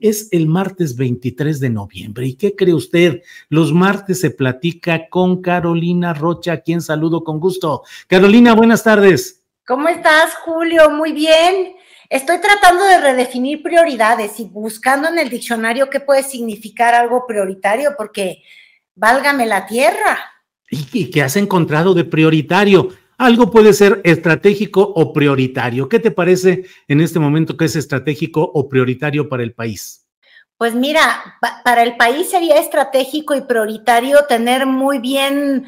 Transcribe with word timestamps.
Es 0.00 0.28
el 0.32 0.46
martes 0.46 0.96
23 0.96 1.60
de 1.60 1.70
noviembre. 1.70 2.26
¿Y 2.26 2.34
qué 2.34 2.56
cree 2.56 2.74
usted? 2.74 3.22
Los 3.48 3.72
martes 3.72 4.20
se 4.20 4.30
platica 4.30 5.08
con 5.08 5.40
Carolina 5.40 6.12
Rocha, 6.12 6.52
a 6.52 6.60
quien 6.60 6.80
saludo 6.80 7.22
con 7.22 7.38
gusto. 7.38 7.82
Carolina, 8.08 8.54
buenas 8.54 8.82
tardes. 8.82 9.44
¿Cómo 9.66 9.88
estás, 9.88 10.34
Julio? 10.44 10.90
Muy 10.90 11.12
bien. 11.12 11.74
Estoy 12.08 12.40
tratando 12.40 12.84
de 12.84 13.00
redefinir 13.00 13.62
prioridades 13.62 14.38
y 14.38 14.44
buscando 14.44 15.08
en 15.08 15.18
el 15.18 15.28
diccionario 15.28 15.90
qué 15.90 16.00
puede 16.00 16.22
significar 16.22 16.94
algo 16.94 17.24
prioritario, 17.26 17.94
porque 17.96 18.42
válgame 18.94 19.46
la 19.46 19.66
tierra. 19.66 20.18
¿Y 20.70 21.10
qué 21.10 21.22
has 21.22 21.36
encontrado 21.36 21.94
de 21.94 22.04
prioritario? 22.04 22.90
Algo 23.18 23.50
puede 23.50 23.72
ser 23.72 24.02
estratégico 24.04 24.82
o 24.82 25.12
prioritario. 25.12 25.88
¿Qué 25.88 25.98
te 25.98 26.10
parece 26.10 26.64
en 26.86 27.00
este 27.00 27.18
momento 27.18 27.56
que 27.56 27.64
es 27.64 27.76
estratégico 27.76 28.42
o 28.42 28.68
prioritario 28.68 29.28
para 29.28 29.42
el 29.42 29.54
país? 29.54 30.06
Pues 30.58 30.74
mira, 30.74 31.38
para 31.64 31.82
el 31.82 31.96
país 31.96 32.30
sería 32.30 32.58
estratégico 32.58 33.34
y 33.34 33.42
prioritario 33.42 34.24
tener 34.26 34.66
muy 34.66 34.98
bien, 34.98 35.66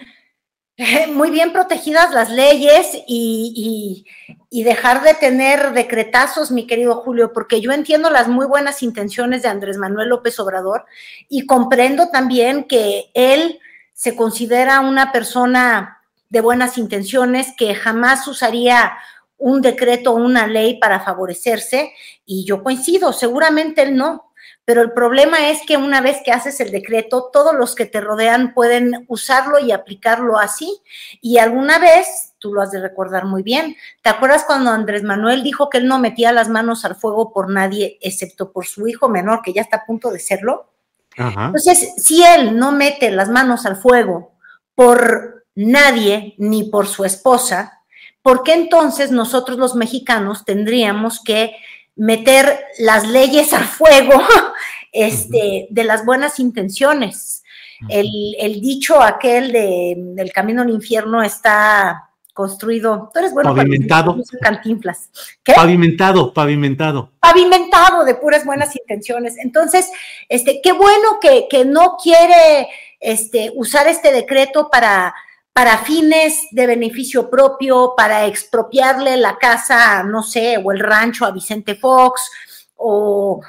muy 1.12 1.30
bien 1.30 1.52
protegidas 1.52 2.12
las 2.12 2.30
leyes 2.30 2.94
y, 3.06 4.04
y, 4.50 4.62
dejar 4.62 5.02
de 5.02 5.14
tener 5.14 5.72
decretazos, 5.72 6.50
mi 6.50 6.66
querido 6.66 6.96
Julio, 6.96 7.32
porque 7.34 7.60
yo 7.60 7.72
entiendo 7.72 8.08
las 8.08 8.28
muy 8.28 8.46
buenas 8.46 8.82
intenciones 8.82 9.42
de 9.42 9.48
Andrés 9.48 9.76
Manuel 9.76 10.08
López 10.08 10.38
Obrador 10.40 10.84
y 11.28 11.44
comprendo 11.44 12.08
también 12.08 12.64
que 12.64 13.10
él 13.12 13.58
se 13.92 14.16
considera 14.16 14.80
una 14.80 15.12
persona 15.12 15.97
de 16.28 16.40
buenas 16.40 16.78
intenciones, 16.78 17.54
que 17.56 17.74
jamás 17.74 18.26
usaría 18.28 18.92
un 19.36 19.62
decreto 19.62 20.12
o 20.12 20.16
una 20.16 20.46
ley 20.46 20.78
para 20.78 21.00
favorecerse, 21.00 21.92
y 22.24 22.44
yo 22.44 22.62
coincido, 22.62 23.12
seguramente 23.12 23.82
él 23.82 23.96
no, 23.96 24.32
pero 24.64 24.82
el 24.82 24.92
problema 24.92 25.48
es 25.48 25.62
que 25.66 25.78
una 25.78 26.02
vez 26.02 26.18
que 26.22 26.32
haces 26.32 26.60
el 26.60 26.70
decreto, 26.70 27.30
todos 27.32 27.54
los 27.54 27.74
que 27.74 27.86
te 27.86 28.02
rodean 28.02 28.52
pueden 28.52 29.06
usarlo 29.08 29.58
y 29.58 29.72
aplicarlo 29.72 30.38
así, 30.38 30.82
y 31.22 31.38
alguna 31.38 31.78
vez, 31.78 32.34
tú 32.38 32.52
lo 32.52 32.60
has 32.60 32.70
de 32.70 32.80
recordar 32.80 33.24
muy 33.24 33.42
bien, 33.42 33.76
¿te 34.02 34.10
acuerdas 34.10 34.44
cuando 34.44 34.70
Andrés 34.70 35.04
Manuel 35.04 35.42
dijo 35.42 35.70
que 35.70 35.78
él 35.78 35.86
no 35.86 35.98
metía 35.98 36.32
las 36.32 36.50
manos 36.50 36.84
al 36.84 36.96
fuego 36.96 37.32
por 37.32 37.48
nadie, 37.48 37.96
excepto 38.02 38.52
por 38.52 38.66
su 38.66 38.86
hijo 38.88 39.08
menor, 39.08 39.40
que 39.42 39.54
ya 39.54 39.62
está 39.62 39.78
a 39.78 39.86
punto 39.86 40.10
de 40.10 40.18
serlo? 40.18 40.70
Entonces, 41.16 41.94
si 41.96 42.22
él 42.22 42.58
no 42.58 42.70
mete 42.70 43.10
las 43.10 43.28
manos 43.28 43.66
al 43.66 43.76
fuego 43.76 44.32
por 44.74 45.37
nadie 45.58 46.34
ni 46.38 46.64
por 46.64 46.86
su 46.86 47.04
esposa, 47.04 47.80
¿por 48.22 48.44
qué 48.44 48.54
entonces 48.54 49.10
nosotros 49.10 49.58
los 49.58 49.74
mexicanos 49.74 50.44
tendríamos 50.44 51.20
que 51.20 51.56
meter 51.96 52.64
las 52.78 53.08
leyes 53.08 53.52
a 53.52 53.58
fuego 53.58 54.22
este, 54.92 55.66
de 55.68 55.84
las 55.84 56.06
buenas 56.06 56.38
intenciones? 56.38 57.42
El, 57.88 58.60
dicho 58.60 59.02
aquel 59.02 59.52
de, 59.52 59.94
del 59.96 60.32
camino 60.32 60.62
al 60.62 60.70
infierno 60.70 61.22
está 61.22 62.10
construido, 62.32 63.10
tú 63.12 63.18
eres 63.18 63.32
bueno 63.32 63.52
pavimentado, 63.52 64.16
cantinflas. 64.40 65.10
Pavimentado, 65.44 66.32
pavimentado. 66.32 67.12
Pavimentado 67.18 68.04
de 68.04 68.14
puras 68.14 68.44
buenas 68.44 68.76
intenciones. 68.76 69.36
Entonces, 69.38 69.90
este, 70.28 70.60
qué 70.62 70.70
bueno 70.70 71.18
que, 71.20 71.46
que 71.50 71.64
no 71.64 71.96
quiere 72.00 72.68
este, 73.00 73.52
usar 73.56 73.88
este 73.88 74.12
decreto 74.12 74.68
para 74.70 75.14
para 75.58 75.78
fines 75.78 76.46
de 76.52 76.68
beneficio 76.68 77.28
propio, 77.28 77.94
para 77.96 78.26
expropiarle 78.26 79.16
la 79.16 79.38
casa, 79.38 80.04
no 80.04 80.22
sé, 80.22 80.56
o 80.56 80.70
el 80.70 80.78
rancho 80.78 81.26
a 81.26 81.32
Vicente 81.32 81.74
Fox, 81.74 82.30
o, 82.76 83.40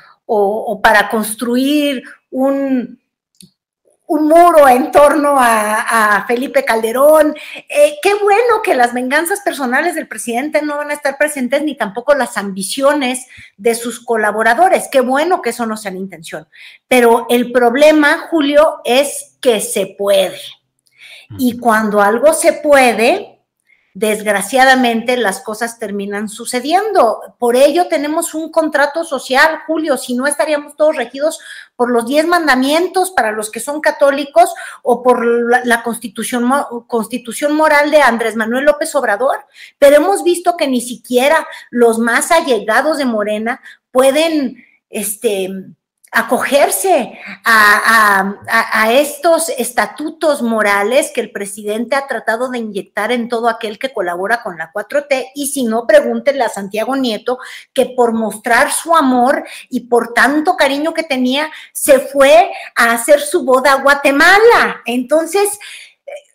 para 0.81 1.07
construir 1.07 2.01
un, 2.31 2.99
muro 4.07 4.67
en 4.67 4.89
torno 4.89 5.35
a, 5.37 6.25
Felipe 6.27 6.65
Calderón. 6.65 7.35
Eh, 7.55 7.97
qué 8.01 8.15
bueno 8.15 8.63
que 8.63 8.73
las 8.73 8.91
venganzas 8.91 9.41
personales 9.41 9.93
del 9.93 10.07
presidente 10.07 10.63
no 10.63 10.77
van 10.77 10.89
a 10.89 10.95
estar 10.95 11.15
presentes, 11.15 11.61
ni 11.61 11.77
tampoco 11.77 12.15
las 12.15 12.37
ambiciones 12.37 13.27
de 13.55 13.75
sus 13.75 14.03
colaboradores. 14.03 14.89
Qué 14.91 15.01
bueno 15.01 15.43
que 15.43 15.51
eso 15.51 15.67
no 15.67 15.77
sea 15.77 15.91
la 15.91 15.99
intención. 15.99 16.47
Pero 16.87 17.27
el 17.29 17.51
problema, 17.51 18.29
Julio, 18.31 18.81
es 18.83 19.37
que 19.39 19.61
se 19.61 19.95
puede. 19.95 20.39
Y 21.37 21.59
cuando 21.59 22.01
algo 22.01 22.33
se 22.33 22.53
puede, 22.53 23.39
desgraciadamente 23.93 25.17
las 25.17 25.41
cosas 25.41 25.77
terminan 25.77 26.29
sucediendo. 26.29 27.35
Por 27.37 27.55
ello 27.55 27.87
tenemos 27.87 28.33
un 28.33 28.51
contrato 28.51 29.03
social, 29.03 29.59
Julio, 29.67 29.97
si 29.97 30.15
no 30.15 30.25
estaríamos 30.25 30.75
todos 30.75 30.95
regidos 30.95 31.39
por 31.75 31.91
los 31.91 32.05
diez 32.05 32.25
mandamientos 32.25 33.11
para 33.11 33.31
los 33.31 33.51
que 33.51 33.59
son 33.59 33.81
católicos 33.81 34.53
o 34.83 35.03
por 35.03 35.25
la, 35.65 35.83
constitución, 35.83 36.49
constitución 36.87 37.55
moral 37.55 37.91
de 37.91 38.01
Andrés 38.01 38.35
Manuel 38.35 38.65
López 38.65 38.93
Obrador. 38.95 39.45
Pero 39.77 39.97
hemos 39.97 40.23
visto 40.23 40.55
que 40.55 40.67
ni 40.67 40.81
siquiera 40.81 41.47
los 41.69 41.99
más 41.99 42.31
allegados 42.31 42.99
de 42.99 43.05
Morena 43.05 43.61
pueden, 43.91 44.63
este, 44.89 45.49
acogerse 46.11 47.19
a, 47.45 48.35
estos 48.91 49.49
estatutos 49.49 50.41
morales 50.41 51.11
que 51.13 51.21
el 51.21 51.31
presidente 51.31 51.95
ha 51.95 52.07
tratado 52.07 52.49
de 52.49 52.57
inyectar 52.57 53.11
en 53.11 53.29
todo 53.29 53.47
aquel 53.47 53.77
que 53.77 53.93
colabora 53.93 54.41
con 54.41 54.57
la 54.57 54.71
4T 54.73 55.31
y 55.35 55.47
si 55.47 55.63
no, 55.63 55.85
pregúntenle 55.85 56.43
a 56.43 56.49
Santiago 56.49 56.95
Nieto 56.95 57.37
que 57.73 57.85
por 57.85 58.13
mostrar 58.13 58.71
su 58.71 58.95
amor 58.95 59.43
y 59.69 59.81
por 59.81 60.13
tanto 60.13 60.57
cariño 60.57 60.93
que 60.93 61.03
tenía, 61.03 61.51
se 61.71 61.99
fue 61.99 62.51
a 62.75 62.91
hacer 62.91 63.21
su 63.21 63.45
boda 63.45 63.73
a 63.73 63.81
Guatemala. 63.81 64.81
Entonces, 64.85 65.59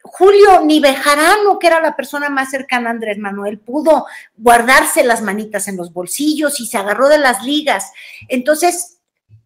Julio 0.03 0.61
ni 0.65 0.79
Bejarano, 0.79 1.59
que 1.59 1.67
era 1.67 1.81
la 1.81 1.97
persona 1.97 2.29
más 2.29 2.51
cercana 2.51 2.91
a 2.91 2.93
Andrés 2.93 3.19
Manuel, 3.19 3.59
pudo 3.59 4.07
guardarse 4.37 5.03
las 5.03 5.23
manitas 5.23 5.67
en 5.67 5.77
los 5.77 5.93
bolsillos 5.93 6.61
y 6.61 6.67
se 6.67 6.79
agarró 6.79 7.09
de 7.09 7.19
las 7.19 7.43
ligas. 7.43 7.91
Entonces, 8.29 8.94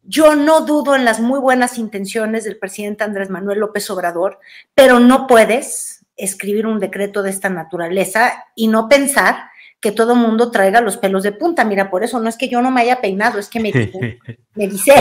yo 0.09 0.35
no 0.35 0.63
dudo 0.63 0.97
en 0.97 1.05
las 1.05 1.21
muy 1.21 1.39
buenas 1.39 1.77
intenciones 1.77 2.45
del 2.45 2.57
presidente 2.57 3.05
Andrés 3.05 3.29
Manuel 3.29 3.61
López 3.61 3.91
Obrador, 3.91 4.39
pero 4.75 5.01
no 5.01 5.27
puedes 5.27 6.07
escribir 6.17 6.67
un 6.67 6.81
decreto 6.81 7.23
de 7.23 7.29
esta 7.29 7.51
naturaleza 7.51 8.47
y 8.57 8.69
no 8.69 8.89
pensar 8.89 9.51
que 9.81 9.93
todo 9.93 10.17
mundo 10.17 10.51
traiga 10.51 10.81
los 10.81 10.97
pelos 10.97 11.25
de 11.25 11.33
punta. 11.33 11.63
Mira, 11.67 11.91
por 11.91 12.05
eso 12.05 12.21
no 12.21 12.31
es 12.31 12.39
que 12.39 12.49
yo 12.49 12.63
no 12.63 12.71
me 12.71 12.81
haya 12.81 13.03
peinado, 13.03 13.39
es 13.39 13.49
que 13.49 13.61
me, 13.61 13.71
me 14.55 14.67
dice. 14.67 14.93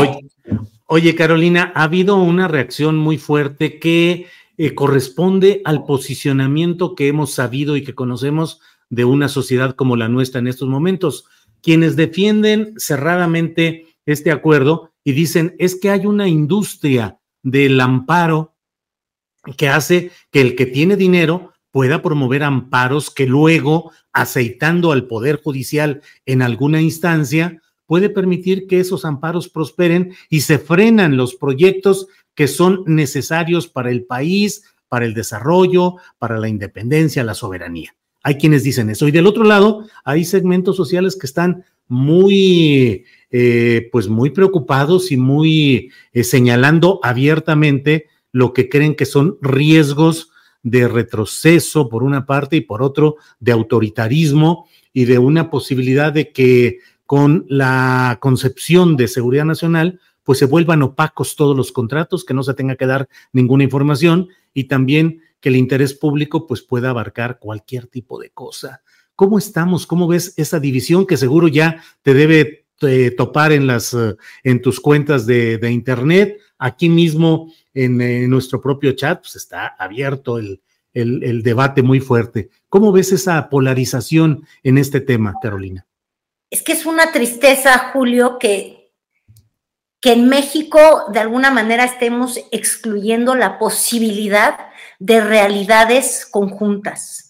Oye, 0.87 1.15
Carolina, 1.15 1.71
ha 1.73 1.83
habido 1.83 2.17
una 2.17 2.49
reacción 2.49 2.97
muy 2.97 3.17
fuerte 3.17 3.79
que 3.79 4.27
eh, 4.57 4.75
corresponde 4.75 5.61
al 5.63 5.85
posicionamiento 5.85 6.95
que 6.95 7.07
hemos 7.07 7.33
sabido 7.33 7.77
y 7.77 7.83
que 7.85 7.95
conocemos 7.95 8.59
de 8.89 9.05
una 9.05 9.29
sociedad 9.29 9.73
como 9.73 9.95
la 9.95 10.09
nuestra 10.09 10.39
en 10.39 10.47
estos 10.47 10.67
momentos. 10.67 11.23
Quienes 11.61 11.95
defienden 11.95 12.73
cerradamente 12.77 13.85
este 14.05 14.31
acuerdo 14.31 14.91
y 15.07 15.13
dicen, 15.13 15.55
es 15.57 15.79
que 15.79 15.89
hay 15.89 16.05
una 16.05 16.27
industria 16.27 17.17
del 17.41 17.79
amparo 17.79 18.57
que 19.55 19.69
hace 19.69 20.11
que 20.31 20.41
el 20.41 20.53
que 20.57 20.65
tiene 20.65 20.97
dinero 20.97 21.53
pueda 21.71 22.01
promover 22.01 22.43
amparos 22.43 23.09
que 23.09 23.25
luego, 23.25 23.93
aceitando 24.11 24.91
al 24.91 25.07
Poder 25.07 25.41
Judicial 25.41 26.01
en 26.25 26.41
alguna 26.41 26.81
instancia, 26.81 27.61
puede 27.85 28.09
permitir 28.09 28.67
que 28.67 28.81
esos 28.81 29.05
amparos 29.05 29.47
prosperen 29.47 30.13
y 30.27 30.41
se 30.41 30.59
frenan 30.59 31.15
los 31.15 31.35
proyectos 31.35 32.07
que 32.35 32.49
son 32.49 32.83
necesarios 32.85 33.69
para 33.69 33.91
el 33.91 34.03
país, 34.03 34.63
para 34.89 35.05
el 35.05 35.13
desarrollo, 35.13 35.95
para 36.17 36.37
la 36.37 36.49
independencia, 36.49 37.23
la 37.23 37.33
soberanía. 37.33 37.95
Hay 38.23 38.35
quienes 38.35 38.61
dicen 38.61 38.89
eso. 38.89 39.07
Y 39.07 39.11
del 39.11 39.27
otro 39.27 39.45
lado, 39.45 39.87
hay 40.03 40.25
segmentos 40.25 40.75
sociales 40.75 41.15
que 41.15 41.27
están 41.27 41.63
muy, 41.87 43.05
eh, 43.31 43.89
pues 43.91 44.07
muy 44.07 44.29
preocupados 44.29 45.11
y 45.11 45.17
muy 45.17 45.91
eh, 46.13 46.23
señalando 46.23 46.99
abiertamente 47.03 48.07
lo 48.31 48.53
que 48.53 48.69
creen 48.69 48.95
que 48.95 49.05
son 49.05 49.37
riesgos 49.41 50.31
de 50.63 50.87
retroceso 50.87 51.89
por 51.89 52.03
una 52.03 52.25
parte 52.25 52.57
y 52.57 52.61
por 52.61 52.81
otro 52.81 53.15
de 53.39 53.51
autoritarismo 53.51 54.67
y 54.93 55.05
de 55.05 55.19
una 55.19 55.49
posibilidad 55.49 56.11
de 56.11 56.31
que 56.31 56.79
con 57.05 57.45
la 57.47 58.17
concepción 58.21 58.97
de 58.97 59.07
seguridad 59.07 59.45
nacional, 59.45 59.99
pues 60.23 60.39
se 60.39 60.45
vuelvan 60.45 60.83
opacos 60.83 61.35
todos 61.35 61.55
los 61.55 61.71
contratos, 61.71 62.25
que 62.25 62.33
no 62.33 62.43
se 62.43 62.53
tenga 62.53 62.75
que 62.75 62.85
dar 62.85 63.07
ninguna 63.31 63.63
información 63.63 64.27
y 64.53 64.65
también 64.65 65.21
que 65.39 65.49
el 65.49 65.55
interés 65.55 65.93
público 65.93 66.47
pues 66.47 66.61
pueda 66.61 66.89
abarcar 66.89 67.39
cualquier 67.39 67.87
tipo 67.87 68.19
de 68.19 68.29
cosa. 68.31 68.81
¿Cómo 69.15 69.37
estamos? 69.37 69.87
¿Cómo 69.87 70.07
ves 70.07 70.33
esa 70.37 70.59
división 70.59 71.05
que 71.05 71.17
seguro 71.17 71.47
ya 71.47 71.81
te 72.01 72.13
debe 72.13 72.66
eh, 72.81 73.11
topar 73.11 73.51
en 73.51 73.67
las 73.67 73.93
eh, 73.93 74.15
en 74.43 74.61
tus 74.61 74.79
cuentas 74.79 75.25
de, 75.25 75.59
internet? 75.69 76.37
Aquí 76.57 76.89
mismo 76.89 77.53
en, 77.73 78.29
nuestro 78.29 78.61
propio 78.61 78.93
chat 78.93 79.19
pues 79.21 79.35
está 79.35 79.67
abierto 79.77 80.37
el, 80.37 80.61
el 80.93 81.43
debate 81.43 81.83
muy 81.83 81.99
fuerte. 81.99 82.49
¿Cómo 82.69 82.91
ves 82.91 83.11
esa 83.11 83.49
polarización 83.49 84.47
en 84.63 84.77
este 84.77 84.99
tema, 84.99 85.35
Carolina? 85.41 85.85
Es 86.49 86.63
que 86.63 86.71
es 86.71 86.85
una 86.85 87.11
tristeza, 87.11 87.91
Julio, 87.91 88.37
que, 88.39 88.91
que 89.99 90.13
en 90.13 90.29
México 90.29 91.05
de 91.11 91.19
alguna 91.19 91.51
manera 91.51 91.83
estemos 91.83 92.39
excluyendo 92.51 93.35
la 93.35 93.59
posibilidad 93.59 94.57
de 94.99 95.21
realidades 95.21 96.25
conjuntas. 96.29 97.26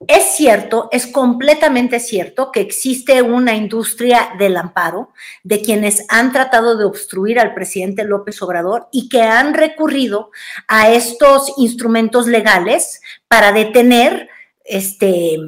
Es 0.00 0.36
cierto, 0.36 0.90
es 0.92 1.06
completamente 1.06 2.00
cierto 2.00 2.52
que 2.52 2.60
existe 2.60 3.22
una 3.22 3.54
industria 3.54 4.28
del 4.38 4.58
amparo 4.58 5.10
de 5.42 5.62
quienes 5.62 6.04
han 6.10 6.32
tratado 6.32 6.76
de 6.76 6.84
obstruir 6.84 7.40
al 7.40 7.54
presidente 7.54 8.04
López 8.04 8.42
Obrador 8.42 8.88
y 8.92 9.08
que 9.08 9.22
han 9.22 9.54
recurrido 9.54 10.30
a 10.68 10.90
estos 10.90 11.54
instrumentos 11.56 12.26
legales 12.26 13.00
para 13.26 13.52
detener 13.52 14.28
este 14.64 15.38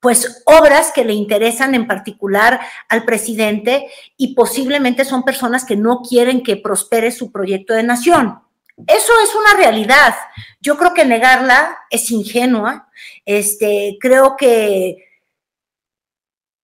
pues 0.00 0.42
obras 0.46 0.92
que 0.94 1.04
le 1.04 1.12
interesan 1.12 1.74
en 1.74 1.86
particular 1.86 2.58
al 2.88 3.04
presidente 3.04 3.86
y 4.16 4.34
posiblemente 4.34 5.04
son 5.04 5.24
personas 5.24 5.66
que 5.66 5.76
no 5.76 6.00
quieren 6.00 6.42
que 6.42 6.56
prospere 6.56 7.12
su 7.12 7.30
proyecto 7.30 7.74
de 7.74 7.82
nación. 7.82 8.40
Eso 8.86 9.12
es 9.22 9.34
una 9.34 9.54
realidad. 9.54 10.14
Yo 10.60 10.76
creo 10.76 10.94
que 10.94 11.04
negarla 11.04 11.78
es 11.90 12.10
ingenua. 12.10 12.88
Este, 13.24 13.96
creo 14.00 14.36
que 14.36 15.09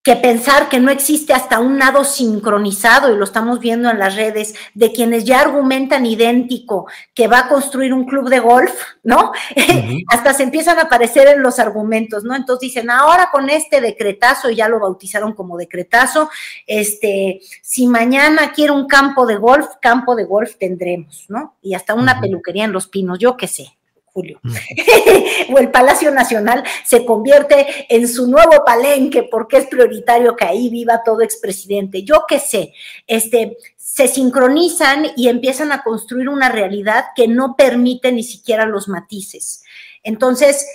que 0.06 0.14
pensar 0.14 0.68
que 0.68 0.78
no 0.78 0.92
existe 0.92 1.32
hasta 1.32 1.58
un 1.58 1.78
nado 1.78 2.04
sincronizado, 2.04 3.12
y 3.12 3.18
lo 3.18 3.24
estamos 3.24 3.58
viendo 3.58 3.90
en 3.90 3.98
las 3.98 4.14
redes, 4.14 4.54
de 4.72 4.92
quienes 4.92 5.24
ya 5.24 5.40
argumentan 5.40 6.06
idéntico 6.06 6.86
que 7.12 7.26
va 7.26 7.40
a 7.40 7.48
construir 7.48 7.92
un 7.92 8.04
club 8.04 8.28
de 8.28 8.38
golf, 8.38 8.72
¿no? 9.02 9.32
hasta 10.08 10.32
se 10.32 10.44
empiezan 10.44 10.78
a 10.78 10.82
aparecer 10.82 11.26
en 11.26 11.42
los 11.42 11.58
argumentos, 11.58 12.22
¿no? 12.22 12.36
Entonces 12.36 12.68
dicen, 12.68 12.88
ahora 12.88 13.30
con 13.32 13.50
este 13.50 13.80
decretazo, 13.80 14.48
ya 14.48 14.68
lo 14.68 14.78
bautizaron 14.78 15.32
como 15.32 15.56
decretazo, 15.56 16.30
este, 16.68 17.40
si 17.60 17.88
mañana 17.88 18.52
quiere 18.52 18.70
un 18.70 18.86
campo 18.86 19.26
de 19.26 19.34
golf, 19.34 19.66
campo 19.82 20.14
de 20.14 20.22
golf 20.22 20.54
tendremos, 20.56 21.24
¿no? 21.28 21.56
Y 21.62 21.74
hasta 21.74 21.94
una 21.94 22.20
peluquería 22.20 22.64
en 22.64 22.72
Los 22.72 22.86
Pinos, 22.86 23.18
yo 23.18 23.36
qué 23.36 23.48
sé. 23.48 23.76
Julio. 24.16 24.40
Mm. 24.42 24.54
o 25.54 25.58
el 25.58 25.70
Palacio 25.70 26.10
Nacional 26.10 26.64
se 26.86 27.04
convierte 27.04 27.86
en 27.94 28.08
su 28.08 28.26
nuevo 28.26 28.64
palenque 28.64 29.28
porque 29.30 29.58
es 29.58 29.66
prioritario 29.66 30.34
que 30.34 30.46
ahí 30.46 30.70
viva 30.70 31.02
todo 31.04 31.20
expresidente. 31.20 32.02
Yo 32.02 32.24
qué 32.26 32.38
sé, 32.38 32.72
este, 33.06 33.58
se 33.76 34.08
sincronizan 34.08 35.08
y 35.16 35.28
empiezan 35.28 35.70
a 35.70 35.82
construir 35.82 36.30
una 36.30 36.48
realidad 36.48 37.04
que 37.14 37.28
no 37.28 37.56
permite 37.56 38.10
ni 38.10 38.22
siquiera 38.22 38.64
los 38.64 38.88
matices. 38.88 39.62
Entonces, 40.02 40.66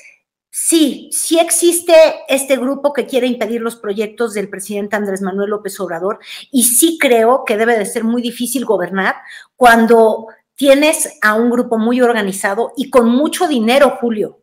sí, 0.52 1.10
sí 1.12 1.40
existe 1.40 1.94
este 2.28 2.58
grupo 2.58 2.94
que 2.94 3.08
quiere 3.08 3.26
impedir 3.26 3.62
los 3.62 3.76
proyectos 3.76 4.36
del 4.36 4.50
presidente 4.50 4.98
Andrés 4.98 5.24
Manuel 5.24 5.50
López 5.50 5.80
Obrador 5.80 6.20
y 6.52 6.66
sí 6.66 7.00
creo 7.02 7.44
que 7.44 7.58
debe 7.58 7.76
de 7.76 7.88
ser 7.88 8.04
muy 8.04 8.22
difícil 8.22 8.66
gobernar 8.66 9.16
cuando 9.56 10.28
tienes 10.62 11.18
a 11.24 11.34
un 11.34 11.50
grupo 11.50 11.80
muy 11.80 12.02
organizado 12.02 12.72
y 12.78 12.92
con 12.92 13.10
mucho 13.10 13.48
dinero, 13.48 13.98
Julio, 14.00 14.42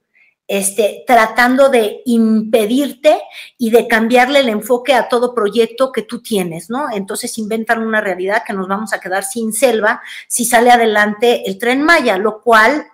este, 0.48 1.04
tratando 1.06 1.68
de 1.68 2.02
impedirte 2.06 3.20
y 3.56 3.70
de 3.70 3.86
cambiarle 3.86 4.40
el 4.40 4.48
enfoque 4.48 4.94
a 4.94 5.08
todo 5.08 5.32
proyecto 5.32 5.92
que 5.92 6.02
tú 6.02 6.20
tienes, 6.20 6.70
¿no? 6.70 6.90
Entonces 6.90 7.38
inventan 7.38 7.86
una 7.86 8.00
realidad 8.00 8.42
que 8.44 8.52
nos 8.52 8.66
vamos 8.66 8.92
a 8.92 8.98
quedar 8.98 9.22
sin 9.22 9.52
selva 9.52 10.02
si 10.26 10.44
sale 10.44 10.72
adelante 10.72 11.48
el 11.48 11.56
tren 11.56 11.84
Maya, 11.84 12.18
lo 12.18 12.40
cual 12.40 12.88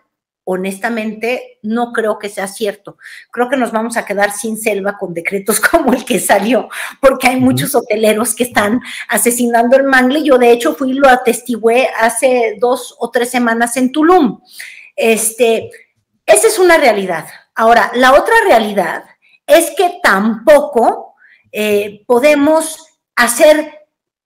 honestamente 0.44 1.58
no 1.62 1.92
creo 1.92 2.18
que 2.18 2.28
sea 2.28 2.46
cierto. 2.46 2.98
Creo 3.30 3.48
que 3.48 3.56
nos 3.56 3.72
vamos 3.72 3.96
a 3.96 4.04
quedar 4.04 4.30
sin 4.32 4.58
selva 4.58 4.96
con 4.98 5.14
decretos 5.14 5.60
como 5.70 5.92
el 5.92 6.04
que 6.04 6.20
salió, 6.20 6.68
porque 7.00 7.28
hay 7.28 7.40
muchos 7.40 7.74
hoteleros 7.74 8.34
que 8.34 8.44
están 8.44 8.80
asesinando 9.08 9.76
el 9.76 9.84
mangle. 9.84 10.22
Yo 10.22 10.38
de 10.38 10.52
hecho 10.52 10.74
fui 10.74 10.90
y 10.90 10.94
lo 10.94 11.08
atestigué 11.08 11.88
hace 11.98 12.56
dos 12.60 12.94
o 12.98 13.10
tres 13.10 13.30
semanas 13.30 13.76
en 13.76 13.90
Tulum. 13.90 14.40
Este, 14.94 15.70
esa 16.26 16.46
es 16.46 16.58
una 16.58 16.76
realidad. 16.76 17.26
Ahora, 17.54 17.90
la 17.94 18.12
otra 18.12 18.34
realidad 18.46 19.04
es 19.46 19.70
que 19.76 19.98
tampoco 20.02 21.14
eh, 21.52 22.02
podemos 22.06 22.78
hacer 23.16 23.73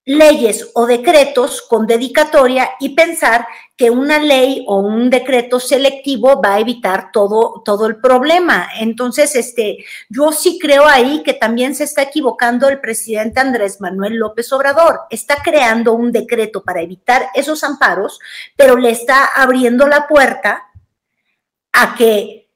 leyes 0.09 0.71
o 0.73 0.87
decretos 0.87 1.61
con 1.61 1.87
dedicatoria 1.87 2.71
y 2.81 2.95
pensar 2.95 3.47
que 3.77 3.91
una 3.91 4.19
ley 4.19 4.65
o 4.67 4.79
un 4.79 5.11
decreto 5.11 5.61
selectivo 5.61 6.41
va 6.41 6.55
a 6.55 6.61
evitar 6.61 7.13
todo, 7.13 7.61
todo 7.63 7.87
el 7.87 7.97
problema. 8.01 8.71
Entonces, 8.81 9.37
este, 9.37 9.85
yo 10.09 10.33
sí 10.33 10.59
creo 10.59 10.87
ahí 10.87 11.23
que 11.23 11.35
también 11.35 11.75
se 11.75 11.85
está 11.85 12.01
equivocando 12.01 12.69
el 12.69 12.81
presidente 12.81 13.41
Andrés 13.41 13.83
Manuel 13.83 14.15
López 14.15 14.51
Obrador. 14.51 15.01
Está 15.11 15.43
creando 15.43 15.93
un 15.93 16.11
decreto 16.11 16.63
para 16.65 16.81
evitar 16.81 17.27
esos 17.35 17.63
amparos, 17.63 18.19
pero 18.57 18.79
le 18.79 18.89
está 18.89 19.27
abriendo 19.27 19.87
la 19.87 20.09
puerta 20.09 20.69
a 21.71 21.95
que 21.97 22.49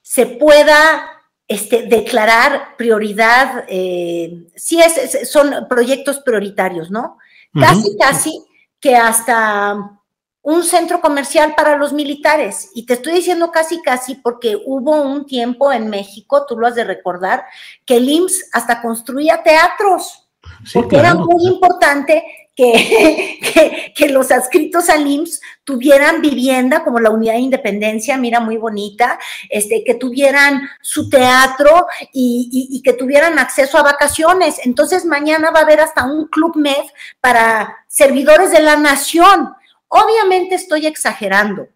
se 0.00 0.24
pueda 0.24 1.17
este, 1.48 1.84
declarar 1.84 2.76
prioridad, 2.76 3.64
eh, 3.68 4.46
sí 4.54 4.80
es, 4.80 5.30
son 5.30 5.66
proyectos 5.68 6.20
prioritarios, 6.20 6.90
¿no? 6.90 7.16
Casi, 7.54 7.96
casi 7.96 8.44
que 8.78 8.94
hasta 8.94 9.98
un 10.42 10.62
centro 10.62 11.00
comercial 11.00 11.54
para 11.56 11.76
los 11.76 11.92
militares. 11.92 12.70
Y 12.74 12.86
te 12.86 12.94
estoy 12.94 13.14
diciendo 13.14 13.50
casi, 13.50 13.80
casi 13.82 14.14
porque 14.14 14.56
hubo 14.64 15.00
un 15.02 15.26
tiempo 15.26 15.72
en 15.72 15.88
México, 15.88 16.44
tú 16.46 16.58
lo 16.58 16.66
has 16.66 16.74
de 16.74 16.84
recordar, 16.84 17.44
que 17.84 17.96
el 17.96 18.08
IMSS 18.08 18.50
hasta 18.52 18.80
construía 18.80 19.42
teatros, 19.42 20.28
porque 20.72 20.96
era 20.96 21.14
muy 21.14 21.46
importante 21.46 22.47
que, 23.52 23.92
que, 23.94 24.08
los 24.08 24.32
adscritos 24.32 24.88
al 24.88 25.06
IMSS 25.06 25.40
tuvieran 25.62 26.20
vivienda 26.20 26.82
como 26.82 26.98
la 26.98 27.10
unidad 27.10 27.34
de 27.34 27.38
independencia, 27.38 28.16
mira, 28.16 28.40
muy 28.40 28.56
bonita, 28.56 29.16
este, 29.48 29.84
que 29.84 29.94
tuvieran 29.94 30.68
su 30.82 31.08
teatro 31.08 31.86
y, 32.12 32.68
y, 32.72 32.82
que 32.82 32.94
tuvieran 32.94 33.38
acceso 33.38 33.78
a 33.78 33.84
vacaciones. 33.84 34.56
Entonces 34.64 35.04
mañana 35.04 35.52
va 35.52 35.60
a 35.60 35.62
haber 35.62 35.80
hasta 35.80 36.04
un 36.04 36.26
club 36.26 36.56
MED 36.56 36.84
para 37.20 37.76
servidores 37.86 38.50
de 38.50 38.60
la 38.60 38.74
nación. 38.74 39.54
Obviamente 39.86 40.56
estoy 40.56 40.88
exagerando, 40.88 41.68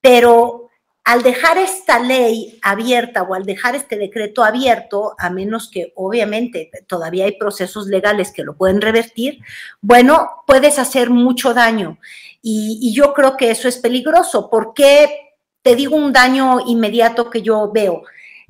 pero 0.00 0.61
al 1.04 1.22
dejar 1.22 1.58
esta 1.58 1.98
ley 1.98 2.58
abierta 2.62 3.22
o 3.22 3.34
al 3.34 3.44
dejar 3.44 3.74
este 3.74 3.96
decreto 3.96 4.44
abierto, 4.44 5.14
a 5.18 5.30
menos 5.30 5.68
que 5.68 5.92
obviamente 5.96 6.70
todavía 6.86 7.24
hay 7.24 7.32
procesos 7.32 7.86
legales 7.86 8.30
que 8.30 8.44
lo 8.44 8.56
pueden 8.56 8.80
revertir, 8.80 9.40
bueno, 9.80 10.28
puedes 10.46 10.78
hacer 10.78 11.10
mucho 11.10 11.54
daño. 11.54 11.98
Y, 12.40 12.92
yo 12.94 13.14
creo 13.14 13.36
que 13.36 13.50
eso 13.50 13.68
es 13.68 13.78
peligroso. 13.78 14.48
porque 14.50 15.08
Te 15.62 15.76
digo 15.76 15.96
un 15.96 16.12
daño 16.12 16.60
inmediato 16.66 17.30
que 17.30 17.42
yo 17.42 17.70
veo. 17.72 18.02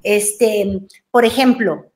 Este, 0.03 0.81
por 1.11 1.25
ejemplo, 1.25 1.92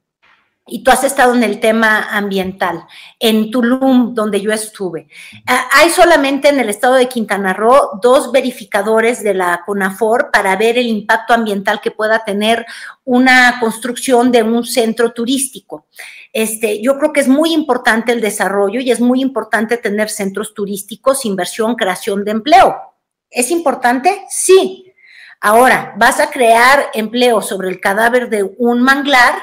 y 0.69 0.83
tú 0.83 0.91
has 0.91 1.05
estado 1.05 1.33
en 1.35 1.45
el 1.45 1.61
tema 1.61 2.09
ambiental, 2.11 2.87
en 3.21 3.53
Tulum, 3.53 4.15
donde 4.15 4.41
yo 4.41 4.53
estuve. 4.53 5.07
Ah, 5.47 5.69
hay 5.73 5.91
solamente 5.91 6.49
en 6.49 6.59
el 6.59 6.69
estado 6.69 6.95
de 6.95 7.09
Quintana 7.09 7.53
Roo 7.53 8.01
dos 8.03 8.33
verificadores 8.33 9.23
de 9.23 9.35
la 9.35 9.63
CONAFOR 9.65 10.31
para 10.33 10.57
ver 10.57 10.77
el 10.77 10.89
impacto 10.89 11.35
ambiental 11.35 11.81
que 11.81 11.93
pueda 11.93 12.25
tener 12.25 12.67
una 13.05 13.61
construcción 13.61 14.33
de 14.33 14.43
un 14.43 14.65
centro 14.65 15.13
turístico. 15.13 15.87
Este, 16.33 16.83
yo 16.83 16.99
creo 16.99 17.13
que 17.13 17.21
es 17.21 17.29
muy 17.29 17.53
importante 17.53 18.11
el 18.11 18.21
desarrollo 18.21 18.81
y 18.81 18.91
es 18.91 19.01
muy 19.01 19.23
importante 19.23 19.77
tener 19.77 20.11
centros 20.11 20.53
turísticos, 20.53 21.25
inversión, 21.25 21.77
creación 21.77 22.25
de 22.25 22.33
empleo. 22.33 22.77
¿Es 23.31 23.53
importante? 23.53 24.25
Sí. 24.29 24.93
Ahora, 25.41 25.95
¿vas 25.97 26.19
a 26.19 26.31
crear 26.31 26.91
empleo 26.93 27.41
sobre 27.41 27.69
el 27.69 27.81
cadáver 27.81 28.29
de 28.29 28.43
un 28.59 28.83
manglar? 28.83 29.35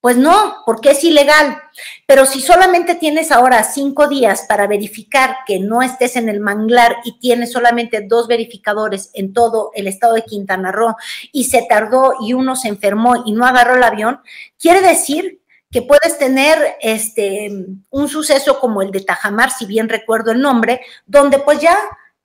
Pues 0.00 0.16
no, 0.16 0.62
porque 0.64 0.92
es 0.92 1.02
ilegal. 1.02 1.60
Pero 2.06 2.24
si 2.24 2.40
solamente 2.40 2.94
tienes 2.94 3.32
ahora 3.32 3.64
cinco 3.64 4.06
días 4.06 4.44
para 4.48 4.68
verificar 4.68 5.38
que 5.44 5.58
no 5.58 5.82
estés 5.82 6.14
en 6.14 6.28
el 6.28 6.40
manglar 6.40 6.98
y 7.04 7.18
tienes 7.18 7.50
solamente 7.52 8.06
dos 8.08 8.28
verificadores 8.28 9.10
en 9.14 9.32
todo 9.32 9.72
el 9.74 9.88
estado 9.88 10.14
de 10.14 10.24
Quintana 10.24 10.70
Roo 10.70 10.94
y 11.32 11.44
se 11.44 11.66
tardó 11.68 12.14
y 12.20 12.32
uno 12.32 12.54
se 12.54 12.68
enfermó 12.68 13.24
y 13.26 13.32
no 13.32 13.44
agarró 13.44 13.74
el 13.74 13.82
avión, 13.82 14.20
quiere 14.58 14.80
decir 14.82 15.42
que 15.70 15.82
puedes 15.82 16.16
tener 16.18 16.76
este 16.80 17.50
un 17.90 18.08
suceso 18.08 18.58
como 18.60 18.82
el 18.82 18.90
de 18.90 19.00
Tajamar, 19.00 19.50
si 19.50 19.66
bien 19.66 19.88
recuerdo 19.88 20.30
el 20.30 20.40
nombre, 20.40 20.80
donde 21.06 21.38
pues 21.40 21.60
ya 21.60 21.76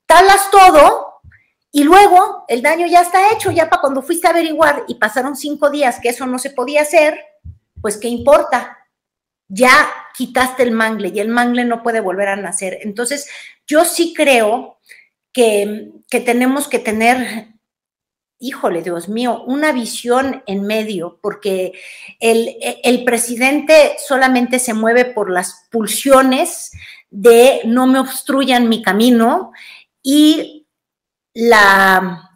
talas 0.06 0.50
todo 0.52 1.22
y 1.72 1.84
luego 1.84 2.46
el 2.48 2.62
daño 2.62 2.86
ya 2.88 3.02
está 3.02 3.32
hecho, 3.32 3.52
ya 3.52 3.70
para 3.70 3.82
cuando 3.82 4.04
fuiste 4.04 4.28
a 4.28 4.30
averiguar 4.30 4.84
y 4.88 4.96
pasaron 4.96 5.36
cinco 5.36 5.70
días 5.72 6.00
que 6.00 6.10
eso 6.10 6.26
no 6.26 6.40
se 6.40 6.52
podía 6.52 6.82
hacer, 6.82 7.20
pues 7.84 7.98
¿qué 7.98 8.08
importa? 8.08 8.88
Ya 9.50 9.90
quitaste 10.16 10.64
el 10.64 10.72
mangle 10.72 11.12
y 11.14 11.20
el 11.20 11.28
mangle 11.28 11.66
no 11.66 11.84
puede 11.84 12.00
volver 12.00 12.30
a 12.30 12.38
nacer. 12.38 12.80
Entonces, 12.82 13.30
yo 13.68 13.84
sí 13.84 14.14
creo 14.16 14.80
que, 15.34 15.92
tenemos 16.10 16.70
que 16.70 16.80
tener 16.80 17.50
híjole, 18.40 18.82
Dios 18.82 19.08
mío, 19.08 19.42
una 19.48 19.72
visión 19.72 20.44
en 20.48 20.64
medio, 20.64 21.18
porque 21.22 21.72
el, 22.20 22.58
el, 22.84 23.06
presidente 23.06 23.96
solamente 24.06 24.60
se 24.60 24.74
mueve 24.74 25.06
por 25.06 25.32
las 25.32 25.68
pulsiones 25.72 26.72
de 27.10 27.62
no 27.64 27.88
me 27.88 28.00
obstruyan 28.00 28.68
mi 28.68 28.82
camino 28.82 29.54
y 30.02 30.68
la 31.34 32.33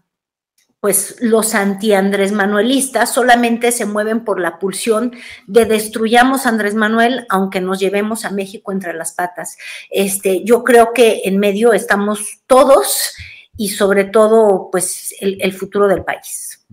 pues 0.87 1.17
los 1.19 1.53
anti-Andrés 1.53 2.31
Manuelistas 2.31 3.13
solamente 3.13 3.73
se 3.73 3.85
mueven 3.85 4.23
por 4.23 4.39
la 4.39 4.57
pulsión 4.57 5.11
de 5.45 5.65
destruyamos 5.65 6.45
a 6.45 6.49
Andrés 6.49 6.75
Manuel, 6.75 7.25
aunque 7.27 7.59
nos 7.59 7.77
llevemos 7.77 8.23
a 8.23 8.31
México 8.31 8.71
entre 8.71 8.93
las 8.93 9.11
patas. 9.11 9.57
Este, 9.91 10.45
yo 10.45 10.63
creo 10.63 10.93
que 10.93 11.23
en 11.25 11.39
medio 11.39 11.73
estamos 11.73 12.39
todos 12.47 13.11
y 13.57 13.67
sobre 13.67 14.05
todo, 14.05 14.69
pues, 14.71 15.13
el, 15.19 15.51
futuro 15.51 15.89
del 15.89 16.05
país. 16.05 16.65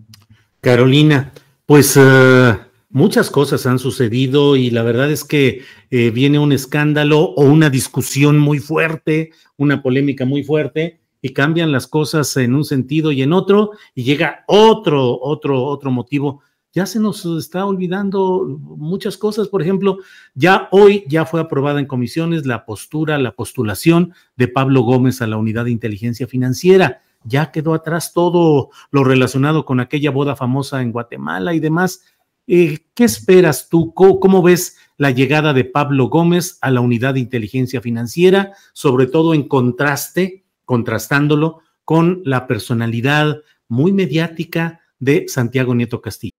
Carolina, 0.61 1.33
pues 1.67 1.99
eh, 2.01 2.57
muchas 2.91 3.31
cosas 3.31 3.67
han 3.67 3.81
sucedido 3.81 4.55
y 4.55 4.71
la 4.71 4.85
verdad 4.85 5.11
es 5.11 5.25
que 5.25 5.63
eh, 5.91 6.11
viene 6.11 6.39
un 6.39 6.53
escándalo 6.53 7.19
o 7.19 7.43
una 7.43 7.69
discusión 7.69 8.39
muy 8.39 8.61
fuerte, 8.61 9.33
una 9.57 9.83
polémica 9.83 10.25
muy 10.25 10.45
fuerte 10.45 11.01
y 11.25 11.33
cambian 11.33 11.73
las 11.73 11.87
cosas 11.87 12.37
en 12.37 12.55
un 12.55 12.67
sentido 12.67 13.11
y 13.11 13.23
en 13.23 13.33
otro, 13.33 13.71
y 13.95 14.03
llega 14.03 14.45
otro, 14.47 15.19
otro, 15.23 15.65
otro 15.65 15.91
motivo. 15.91 16.43
Ya 16.75 16.85
se 16.85 17.01
nos 17.01 17.25
está 17.25 17.65
olvidando 17.65 18.45
muchas 18.61 19.17
cosas. 19.17 19.49
Por 19.49 19.63
ejemplo, 19.63 20.01
ya 20.35 20.69
hoy 20.71 21.03
ya 21.09 21.25
fue 21.25 21.41
aprobada 21.41 21.81
en 21.81 21.87
comisiones 21.87 22.45
la 22.45 22.67
postura, 22.67 23.17
la 23.17 23.35
postulación 23.35 24.13
de 24.37 24.49
Pablo 24.49 24.83
Gómez 24.83 25.23
a 25.23 25.27
la 25.27 25.39
unidad 25.39 25.65
de 25.65 25.71
inteligencia 25.71 26.27
financiera. 26.27 27.01
Ya 27.25 27.51
quedó 27.53 27.73
atrás 27.73 28.13
todo 28.13 28.69
lo 28.91 29.03
relacionado 29.03 29.65
con 29.65 29.81
aquella 29.81 30.11
boda 30.11 30.37
famosa 30.37 30.83
en 30.83 30.93
Guatemala 30.93 31.55
y 31.55 31.59
demás. 31.59 32.03
Eh, 32.47 32.81
¿Qué 32.93 33.05
esperas 33.05 33.71
tú? 33.71 33.95
¿Cómo, 33.95 34.43
ves 34.43 34.77
la 34.99 35.11
llegada 35.11 35.55
de 35.55 35.65
Pablo 35.65 36.09
Gómez 36.11 36.59
a 36.61 36.71
la 36.71 36.83
unidad 36.83 37.15
de 37.15 37.21
inteligencia 37.21 37.81
financiera, 37.81 38.53
sobre 38.75 39.07
todo 39.07 39.33
en 39.33 39.49
contraste 39.49 40.44
contrastándolo 40.65 41.61
con 41.85 42.23
la 42.25 42.47
personalidad 42.47 43.43
muy 43.69 43.93
mediática 43.93 44.81
de 44.99 45.27
Santiago 45.29 45.75
Nieto 45.75 46.01
Castillo. 46.01 46.33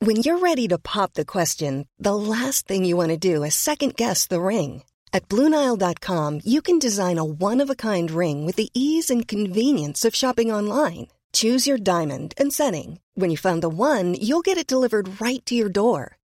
When 0.00 0.16
you're 0.22 0.38
ready 0.38 0.68
to 0.68 0.78
pop 0.78 1.14
the 1.14 1.24
question, 1.24 1.88
the 1.98 2.14
last 2.14 2.68
thing 2.68 2.84
you 2.84 2.96
want 2.96 3.10
to 3.10 3.16
do 3.16 3.42
is 3.42 3.54
second 3.56 3.96
guess 3.96 4.28
the 4.28 4.40
ring. 4.40 4.84
At 5.12 5.28
BlueNile.com, 5.28 6.42
you 6.44 6.62
can 6.62 6.78
design 6.78 7.18
a 7.18 7.24
one-of-a-kind 7.24 8.10
ring 8.10 8.46
with 8.46 8.56
the 8.56 8.70
ease 8.74 9.10
and 9.10 9.26
convenience 9.26 10.04
of 10.04 10.14
shopping 10.14 10.52
online. 10.52 11.08
Choose 11.32 11.66
your 11.66 11.78
diamond 11.78 12.32
and 12.38 12.52
setting. 12.52 13.00
When 13.14 13.30
you 13.30 13.36
find 13.36 13.60
the 13.60 13.68
one, 13.68 14.14
you'll 14.14 14.42
get 14.42 14.56
it 14.56 14.68
delivered 14.68 15.20
right 15.20 15.44
to 15.46 15.54
your 15.54 15.68
door. 15.68 16.17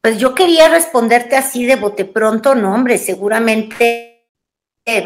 Pues 0.00 0.18
yo 0.18 0.34
quería 0.34 0.68
responderte 0.68 1.36
así 1.36 1.64
de 1.64 1.76
bote 1.76 2.04
pronto, 2.04 2.54
no, 2.54 2.74
hombre, 2.74 2.98
seguramente 2.98 4.18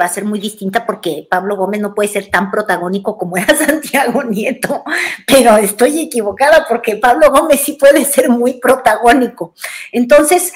va 0.01 0.05
a 0.05 0.09
ser 0.09 0.25
muy 0.25 0.39
distinta 0.39 0.87
porque 0.87 1.27
Pablo 1.29 1.57
Gómez 1.57 1.81
no 1.81 1.95
puede 1.95 2.09
ser 2.09 2.31
tan 2.31 2.51
protagónico 2.51 3.19
como 3.19 3.37
era 3.37 3.55
Santiago 3.57 4.23
Nieto, 4.23 4.85
pero 5.27 5.57
estoy 5.57 6.01
equivocada 6.01 6.67
porque 6.69 6.97
Pablo 6.97 7.31
Gómez 7.31 7.61
sí 7.61 7.73
puede 7.73 8.05
ser 8.05 8.29
muy 8.29 8.55
protagónico. 8.55 9.55
Entonces, 9.91 10.53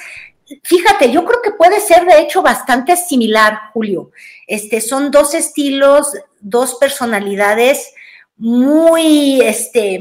fíjate, 0.63 1.11
yo 1.11 1.25
creo 1.25 1.41
que 1.41 1.51
puede 1.51 1.79
ser 1.79 2.05
de 2.05 2.21
hecho 2.21 2.41
bastante 2.41 2.95
similar, 2.95 3.59
Julio. 3.73 4.11
Este, 4.47 4.79
son 4.79 5.11
dos 5.11 5.33
estilos, 5.33 6.13
dos 6.39 6.75
personalidades 6.75 7.93
muy, 8.37 9.41
este, 9.41 9.99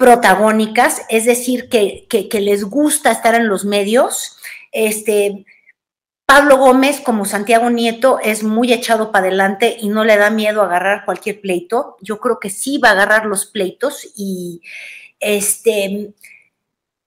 protagónicas, 0.00 1.02
es 1.10 1.26
decir, 1.26 1.68
que, 1.68 2.06
les 2.40 2.64
gusta 2.64 3.10
estar 3.10 3.34
en 3.34 3.48
los 3.48 3.66
medios. 3.66 4.38
Este, 4.72 5.44
Pablo 6.24 6.56
Gómez, 6.56 7.02
como 7.02 7.26
Santiago 7.26 7.68
Nieto, 7.68 8.18
es 8.18 8.42
muy 8.42 8.72
echado 8.72 9.12
para 9.12 9.26
adelante 9.26 9.76
y 9.78 9.90
no 9.90 10.04
le 10.04 10.16
da 10.16 10.30
miedo 10.30 10.62
agarrar 10.62 11.04
cualquier 11.04 11.42
pleito. 11.42 11.98
Yo 12.00 12.18
creo 12.18 12.40
que 12.40 12.48
sí 12.48 12.78
va 12.78 12.88
a 12.88 12.92
agarrar 12.92 13.26
los 13.26 13.44
pleitos 13.44 14.08
y 14.16 14.62
este, 15.20 16.14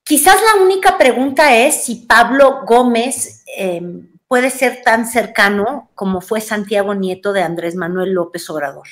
quizás 0.04 0.36
la 0.54 0.62
única 0.62 0.96
pregunta 0.96 1.56
es 1.56 1.82
si 1.82 1.96
Pablo 1.96 2.60
Gómez 2.64 3.42
em, 3.56 4.08
puede 4.28 4.50
ser 4.50 4.82
tan 4.82 5.06
cercano 5.06 5.90
como 5.94 6.20
fue 6.20 6.40
Santiago 6.40 6.94
Nieto 6.94 7.32
de 7.32 7.42
Andrés 7.42 7.76
Manuel 7.76 8.12
López 8.12 8.48
Obrador. 8.50 8.88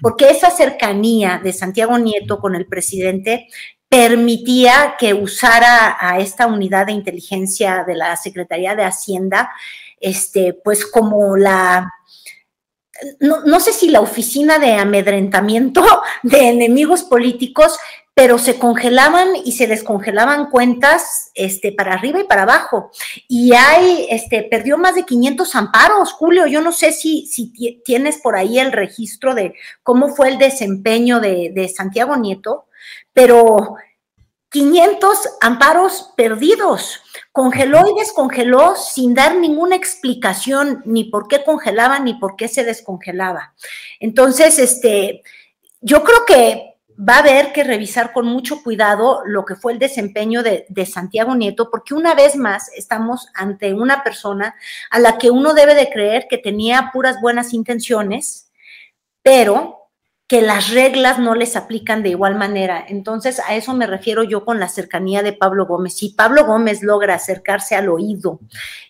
Porque 0.00 0.30
esa 0.30 0.50
cercanía 0.50 1.40
de 1.42 1.52
Santiago 1.52 1.98
Nieto 1.98 2.38
con 2.38 2.54
el 2.54 2.66
presidente 2.66 3.48
permitía 3.88 4.96
que 4.98 5.14
usara 5.14 5.96
a 5.98 6.18
esta 6.20 6.46
unidad 6.46 6.86
de 6.86 6.92
inteligencia 6.92 7.84
de 7.86 7.94
la 7.94 8.16
Secretaría 8.16 8.74
de 8.74 8.84
Hacienda, 8.84 9.50
este, 9.98 10.52
pues 10.52 10.84
como 10.86 11.36
la, 11.36 11.90
no, 13.20 13.44
no, 13.44 13.60
sé 13.60 13.72
si 13.72 13.90
la 13.90 14.00
oficina 14.00 14.58
de 14.58 14.74
amedrentamiento 14.74 15.82
de 16.22 16.48
enemigos 16.48 17.02
políticos, 17.02 17.78
pero 18.18 18.36
se 18.36 18.58
congelaban 18.58 19.28
y 19.44 19.52
se 19.52 19.68
descongelaban 19.68 20.50
cuentas 20.50 21.30
este, 21.36 21.70
para 21.70 21.94
arriba 21.94 22.18
y 22.18 22.24
para 22.24 22.42
abajo. 22.42 22.90
Y 23.28 23.54
hay, 23.54 24.08
este, 24.10 24.42
perdió 24.42 24.76
más 24.76 24.96
de 24.96 25.04
500 25.04 25.54
amparos, 25.54 26.14
Julio. 26.14 26.48
Yo 26.48 26.60
no 26.60 26.72
sé 26.72 26.90
si, 26.90 27.28
si 27.28 27.52
tienes 27.84 28.18
por 28.18 28.34
ahí 28.34 28.58
el 28.58 28.72
registro 28.72 29.36
de 29.36 29.54
cómo 29.84 30.08
fue 30.08 30.30
el 30.30 30.38
desempeño 30.38 31.20
de, 31.20 31.72
Santiago 31.72 32.16
Nieto, 32.16 32.66
pero 33.12 33.76
500 34.48 35.36
amparos 35.40 36.12
perdidos. 36.16 37.00
Congeló 37.30 37.84
y 37.88 38.00
descongeló 38.00 38.74
sin 38.74 39.14
dar 39.14 39.36
ninguna 39.36 39.76
explicación 39.76 40.82
ni 40.86 41.04
por 41.04 41.28
qué 41.28 41.44
congelaba 41.44 42.00
ni 42.00 42.14
por 42.14 42.34
qué 42.34 42.48
se 42.48 42.64
descongelaba. 42.64 43.54
Entonces, 44.00 44.58
este, 44.58 45.22
yo 45.80 46.02
creo 46.02 46.26
que 46.26 46.77
va 46.98 47.16
a 47.16 47.18
haber 47.20 47.52
que 47.52 47.62
revisar 47.62 48.12
con 48.12 48.26
mucho 48.26 48.62
cuidado 48.62 49.22
lo 49.24 49.44
que 49.44 49.54
fue 49.54 49.72
el 49.72 49.78
desempeño 49.78 50.42
de, 50.42 50.66
de, 50.68 50.86
Santiago 50.86 51.34
Nieto, 51.36 51.70
porque 51.70 51.94
una 51.94 52.14
vez 52.14 52.34
más 52.34 52.70
estamos 52.74 53.28
ante 53.34 53.72
una 53.72 54.02
persona 54.02 54.56
a 54.90 54.98
la 54.98 55.16
que 55.16 55.30
uno 55.30 55.54
debe 55.54 55.74
de 55.74 55.90
creer 55.90 56.26
que 56.28 56.38
tenía 56.38 56.90
puras 56.92 57.20
buenas 57.20 57.54
intenciones, 57.54 58.50
pero 59.22 59.77
que 60.28 60.42
las 60.42 60.68
reglas 60.68 61.18
no 61.18 61.34
les 61.34 61.56
aplican 61.56 62.02
de 62.02 62.10
igual 62.10 62.36
manera. 62.36 62.84
Entonces, 62.86 63.40
a 63.40 63.56
eso 63.56 63.74
me 63.74 63.86
refiero 63.86 64.22
yo 64.22 64.44
con 64.44 64.60
la 64.60 64.68
cercanía 64.68 65.22
de 65.22 65.32
Pablo 65.32 65.64
Gómez. 65.64 65.94
Si 65.94 66.10
Pablo 66.10 66.44
Gómez 66.44 66.82
logra 66.82 67.14
acercarse 67.14 67.74
al 67.74 67.88
oído 67.88 68.38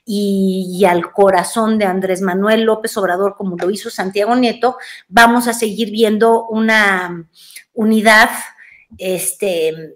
y, 0.04 0.85
al 0.85 1.12
corazón 1.12 1.78
de 1.78 1.85
Andrés 1.85 2.23
Manuel 2.23 2.64
López 2.64 2.97
Obrador, 2.97 3.37
como 3.37 3.57
lo 3.57 3.71
hizo 3.71 3.88
Santiago 3.88 4.35
Nieto, 4.35 4.78
vamos 5.07 5.47
a 5.47 5.54
seguir 5.54 5.92
viendo 5.92 6.45
una 6.49 7.28
unidad 7.73 8.30
este, 8.99 9.95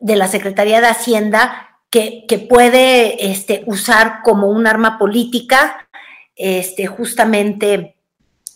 de 0.00 0.16
la 0.16 0.28
Secretaría 0.28 0.80
de 0.80 0.86
Hacienda 0.86 1.80
que, 1.90 2.24
que 2.28 2.38
puede 2.38 3.32
este, 3.32 3.64
usar 3.66 4.20
como 4.22 4.46
un 4.46 4.68
arma 4.68 4.96
política 4.96 5.88
este, 6.36 6.86
justamente 6.86 7.96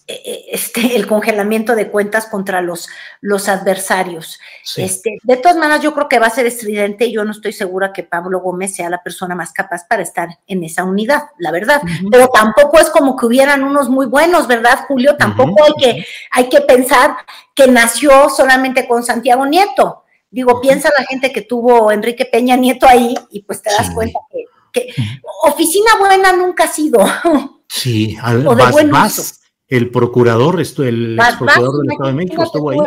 este, 0.07 0.95
el 0.97 1.07
congelamiento 1.07 1.75
de 1.75 1.91
cuentas 1.91 2.27
contra 2.27 2.61
los, 2.61 2.89
los 3.21 3.49
adversarios. 3.49 4.39
Este, 4.77 5.19
de 5.23 5.37
todas 5.37 5.57
maneras, 5.57 5.83
yo 5.83 5.95
creo 5.95 6.09
que 6.09 6.19
va 6.19 6.27
a 6.27 6.31
ser 6.31 6.47
estridente 6.47 7.07
y 7.07 7.13
yo 7.13 7.25
no 7.25 7.31
estoy 7.31 7.53
segura 7.53 7.93
que 7.93 8.03
Pablo 8.03 8.41
Gómez 8.41 8.75
sea 8.75 8.91
la 8.91 9.03
persona 9.03 9.35
más 9.35 9.53
capaz 9.53 9.87
para 9.89 10.03
estar 10.03 10.29
en 10.47 10.65
esa 10.65 10.85
unidad, 10.85 11.25
la 11.39 11.51
verdad. 11.51 11.81
Pero 12.11 12.29
tampoco 12.29 12.79
es 12.79 12.91
como 12.91 13.17
que 13.17 13.27
hubieran 13.27 13.65
unos 13.65 13.89
muy 13.89 14.07
buenos, 14.07 14.47
¿verdad, 14.47 14.81
Julio? 14.87 15.17
Tampoco 15.17 15.65
hay, 15.65 15.73
que, 15.79 16.07
hay 16.31 16.49
que 16.49 16.61
pensar 16.61 17.17
que 17.55 17.67
nació 17.69 18.29
solamente 18.29 18.87
con 18.87 19.03
Santiago 19.03 19.47
Nieto. 19.47 20.05
Digo, 20.31 20.61
piensa 20.61 20.91
la 20.99 21.05
gente 21.07 21.33
que 21.33 21.43
tuvo 21.43 21.93
Enrique 21.93 22.25
Peña 22.25 22.57
Nieto 22.57 22.89
ahí 22.89 23.15
y 23.31 23.43
pues 23.43 23.63
te 23.63 23.71
das 23.71 23.91
cuenta 23.91 24.19
que, 24.73 24.93
oficina 25.45 25.93
buena 25.99 26.33
nunca 26.33 26.65
ha 26.65 26.69
sido. 26.69 26.99
Sí, 27.69 28.17
o 28.47 28.55
de 28.55 28.67
buen 28.73 28.91
el 29.69 29.91
procurador, 29.91 30.61
esto, 30.61 30.85
el 30.85 31.19
ex 31.19 31.37
procurador 31.37 31.83
del 31.83 31.93
Estado 31.93 32.09
de 32.11 32.15
México 32.15 32.43
estuvo 32.43 32.71
ahí. 32.71 32.79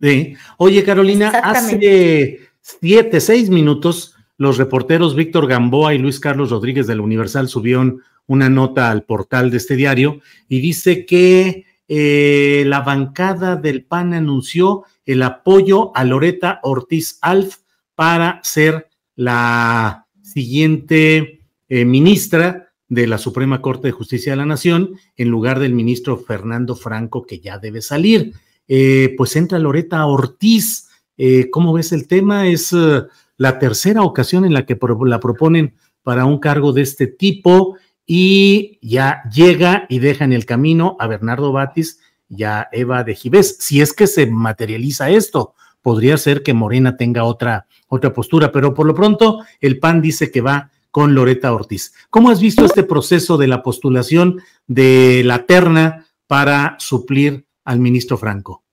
Sí. 0.00 0.36
Oye, 0.58 0.84
Carolina, 0.84 1.28
hace 1.28 2.40
siete, 2.60 3.20
seis 3.20 3.50
minutos, 3.50 4.14
los 4.36 4.58
reporteros 4.58 5.16
Víctor 5.16 5.48
Gamboa 5.48 5.94
y 5.94 5.98
Luis 5.98 6.20
Carlos 6.20 6.50
Rodríguez 6.50 6.86
del 6.86 7.00
Universal 7.00 7.48
subieron 7.48 8.02
una 8.26 8.48
nota 8.48 8.90
al 8.90 9.02
portal 9.02 9.50
de 9.50 9.56
este 9.56 9.74
diario 9.74 10.20
y 10.48 10.60
dice 10.60 11.04
que 11.06 11.64
eh, 11.88 12.64
la 12.66 12.80
bancada 12.80 13.56
del 13.56 13.84
PAN 13.84 14.12
anunció 14.12 14.84
el 15.06 15.22
apoyo 15.22 15.96
a 15.96 16.04
Loreta 16.04 16.60
Ortiz 16.62 17.18
Alf 17.22 17.56
para 17.94 18.40
ser 18.44 18.88
la 19.16 20.06
siguiente 20.22 21.40
eh, 21.68 21.84
ministra 21.84 22.67
de 22.88 23.06
la 23.06 23.18
Suprema 23.18 23.60
Corte 23.60 23.88
de 23.88 23.92
Justicia 23.92 24.32
de 24.32 24.36
la 24.36 24.46
Nación 24.46 24.94
en 25.16 25.28
lugar 25.28 25.58
del 25.58 25.74
ministro 25.74 26.16
Fernando 26.16 26.74
Franco, 26.74 27.26
que 27.26 27.40
ya 27.40 27.58
debe 27.58 27.82
salir. 27.82 28.32
Eh, 28.66 29.14
pues 29.16 29.36
entra 29.36 29.58
Loreta 29.58 30.04
Ortiz. 30.06 30.88
Eh, 31.16 31.50
¿Cómo 31.50 31.72
ves 31.72 31.92
el 31.92 32.06
tema? 32.06 32.46
Es 32.46 32.72
eh, 32.72 33.02
la 33.36 33.58
tercera 33.58 34.02
ocasión 34.02 34.44
en 34.44 34.54
la 34.54 34.66
que 34.66 34.78
la 35.06 35.20
proponen 35.20 35.74
para 36.02 36.24
un 36.24 36.38
cargo 36.38 36.72
de 36.72 36.82
este 36.82 37.06
tipo 37.06 37.76
y 38.06 38.78
ya 38.80 39.22
llega 39.30 39.84
y 39.90 39.98
deja 39.98 40.24
en 40.24 40.32
el 40.32 40.46
camino 40.46 40.96
a 40.98 41.06
Bernardo 41.06 41.52
Batis 41.52 42.00
y 42.28 42.44
a 42.44 42.68
Eva 42.72 43.04
de 43.04 43.14
Gibés. 43.14 43.56
Si 43.60 43.82
es 43.82 43.92
que 43.92 44.06
se 44.06 44.26
materializa 44.26 45.10
esto, 45.10 45.54
podría 45.82 46.16
ser 46.16 46.42
que 46.42 46.54
Morena 46.54 46.96
tenga 46.96 47.24
otra, 47.24 47.66
otra 47.86 48.12
postura, 48.12 48.50
pero 48.50 48.72
por 48.72 48.86
lo 48.86 48.94
pronto 48.94 49.44
el 49.60 49.78
PAN 49.78 50.00
dice 50.00 50.30
que 50.30 50.40
va 50.40 50.70
con 50.90 51.14
Loreta 51.14 51.52
Ortiz. 51.52 51.92
¿Cómo 52.10 52.30
has 52.30 52.40
visto 52.40 52.64
este 52.64 52.82
proceso 52.82 53.36
de 53.36 53.48
la 53.48 53.62
postulación 53.62 54.42
de 54.66 55.22
la 55.24 55.46
terna 55.46 56.06
para 56.26 56.76
suplir 56.78 57.46
al 57.64 57.78
ministro 57.78 58.16
Franco? 58.16 58.64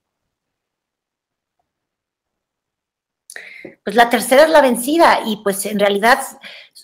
Pues 3.84 3.95
la 3.95 4.10
tercera 4.10 4.43
es 4.43 4.49
la 4.49 4.62
vencida 4.62 5.19
y 5.25 5.38
pues 5.43 5.65
en 5.65 5.80
realidad 5.80 6.19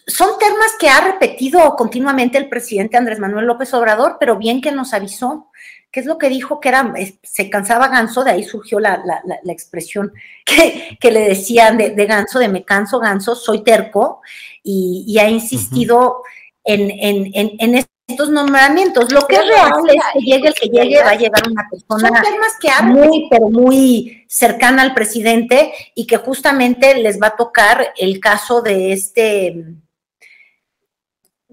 son 0.07 0.37
ternas 0.39 0.71
que 0.79 0.89
ha 0.89 1.01
repetido 1.01 1.75
continuamente 1.75 2.37
el 2.37 2.49
presidente 2.49 2.97
Andrés 2.97 3.19
Manuel 3.19 3.45
López 3.45 3.73
Obrador, 3.73 4.17
pero 4.19 4.37
bien 4.37 4.61
que 4.61 4.71
nos 4.71 4.93
avisó. 4.93 5.50
¿Qué 5.91 5.99
es 5.99 6.05
lo 6.05 6.17
que 6.17 6.29
dijo? 6.29 6.61
Que 6.61 6.69
era, 6.69 6.93
se 7.21 7.49
cansaba 7.49 7.89
Ganso, 7.89 8.23
de 8.23 8.31
ahí 8.31 8.43
surgió 8.43 8.79
la, 8.79 9.03
expresión 9.45 10.13
que, 10.45 11.11
le 11.11 11.19
decían 11.21 11.77
de, 11.77 11.89
de, 11.89 12.05
Ganso, 12.05 12.39
de 12.39 12.47
me 12.47 12.63
canso 12.63 12.99
Ganso, 12.99 13.35
soy 13.35 13.63
terco, 13.63 14.21
y, 14.63 15.17
ha 15.19 15.29
insistido 15.29 16.23
en, 16.63 17.85
estos 18.07 18.29
nombramientos. 18.29 19.11
Lo 19.11 19.27
que 19.27 19.35
es 19.35 19.47
real 19.47 19.71
es 19.89 20.01
que 20.13 20.19
llegue 20.19 20.47
el 20.47 20.53
que 20.53 20.69
llegue, 20.69 21.03
va 21.03 21.11
a 21.11 21.15
llegar 21.15 21.43
una 21.49 21.67
persona 21.69 22.23
muy, 22.83 23.27
pero 23.29 23.49
muy 23.49 24.25
cercana 24.27 24.83
al 24.83 24.93
presidente 24.93 25.73
y 25.95 26.07
que 26.07 26.17
justamente 26.17 26.95
les 26.95 27.21
va 27.21 27.27
a 27.27 27.35
tocar 27.35 27.93
el 27.97 28.19
caso 28.19 28.61
de 28.61 28.93
este 28.93 29.65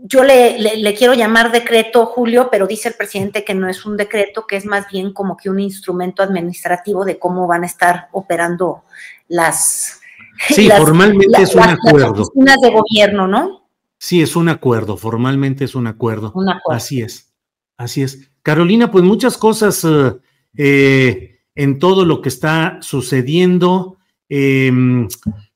yo 0.02 0.22
le, 0.22 0.94
quiero 0.96 1.14
llamar 1.14 1.50
decreto, 1.50 2.06
Julio, 2.06 2.48
pero 2.50 2.66
dice 2.66 2.88
el 2.88 2.94
presidente 2.94 3.44
que 3.44 3.54
no 3.54 3.68
es 3.68 3.84
un 3.84 3.96
decreto, 3.96 4.46
que 4.46 4.56
es 4.56 4.64
más 4.64 4.86
bien 4.90 5.12
como 5.12 5.36
que 5.36 5.50
un 5.50 5.58
instrumento 5.58 6.22
administrativo 6.22 7.04
de 7.04 7.18
cómo 7.18 7.46
van 7.46 7.64
a 7.64 7.66
estar 7.66 8.08
operando 8.12 8.84
las... 9.28 10.00
Sí, 10.48 10.70
formalmente 10.70 11.42
es 11.42 11.54
un 11.54 11.62
acuerdo. 11.62 12.10
Las 12.10 12.28
oficinas 12.28 12.56
de 12.60 12.70
gobierno, 12.70 13.26
¿no? 13.26 13.68
Sí, 13.98 14.22
es 14.22 14.36
un 14.36 14.48
acuerdo, 14.48 14.96
formalmente 14.96 15.64
es 15.64 15.74
un 15.74 15.88
acuerdo. 15.88 16.30
Un 16.34 16.48
acuerdo. 16.48 16.76
Así 16.76 17.02
es, 17.02 17.34
así 17.76 18.02
es. 18.02 18.30
Carolina, 18.42 18.92
pues 18.92 19.02
muchas 19.02 19.36
cosas 19.36 19.84
eh, 19.84 20.14
eh, 20.56 21.40
en 21.56 21.80
todo 21.80 22.04
lo 22.04 22.22
que 22.22 22.28
está 22.28 22.78
sucediendo. 22.80 23.96
Em, 24.28 25.08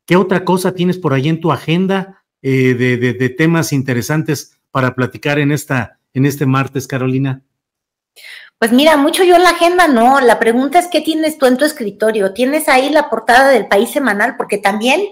¿Qué 0.05 0.16
otra 0.16 0.44
cosa 0.44 0.74
tienes 0.74 0.98
por 0.98 1.14
ahí 1.14 1.28
en 1.28 1.40
tu 1.40 1.52
agenda? 1.52 2.21
Eh, 2.42 2.74
de, 2.74 3.28
temas 3.31 3.72
interesantes 3.72 4.59
para 4.72 4.94
platicar 4.96 5.38
en, 5.38 5.52
esta, 5.52 6.00
en 6.12 6.26
este 6.26 6.44
martes, 6.44 6.88
Carolina? 6.88 7.42
Pues 8.59 8.72
mira, 8.72 8.96
mucho 8.96 9.22
yo 9.22 9.37
en 9.37 9.44
la 9.44 9.50
agenda 9.50 9.87
no. 9.87 10.20
La 10.20 10.38
pregunta 10.38 10.78
es 10.78 10.88
qué 10.88 11.00
tienes 11.00 11.38
tú 11.38 11.46
en 11.46 11.57
tu 11.57 11.64
escritorio. 11.64 12.33
¿Tienes 12.33 12.68
ahí 12.68 12.90
la 12.90 13.09
portada 13.11 13.50
del 13.50 13.68
país 13.68 13.90
semanal? 13.90 14.37
Porque 14.37 14.59
también 14.59 15.02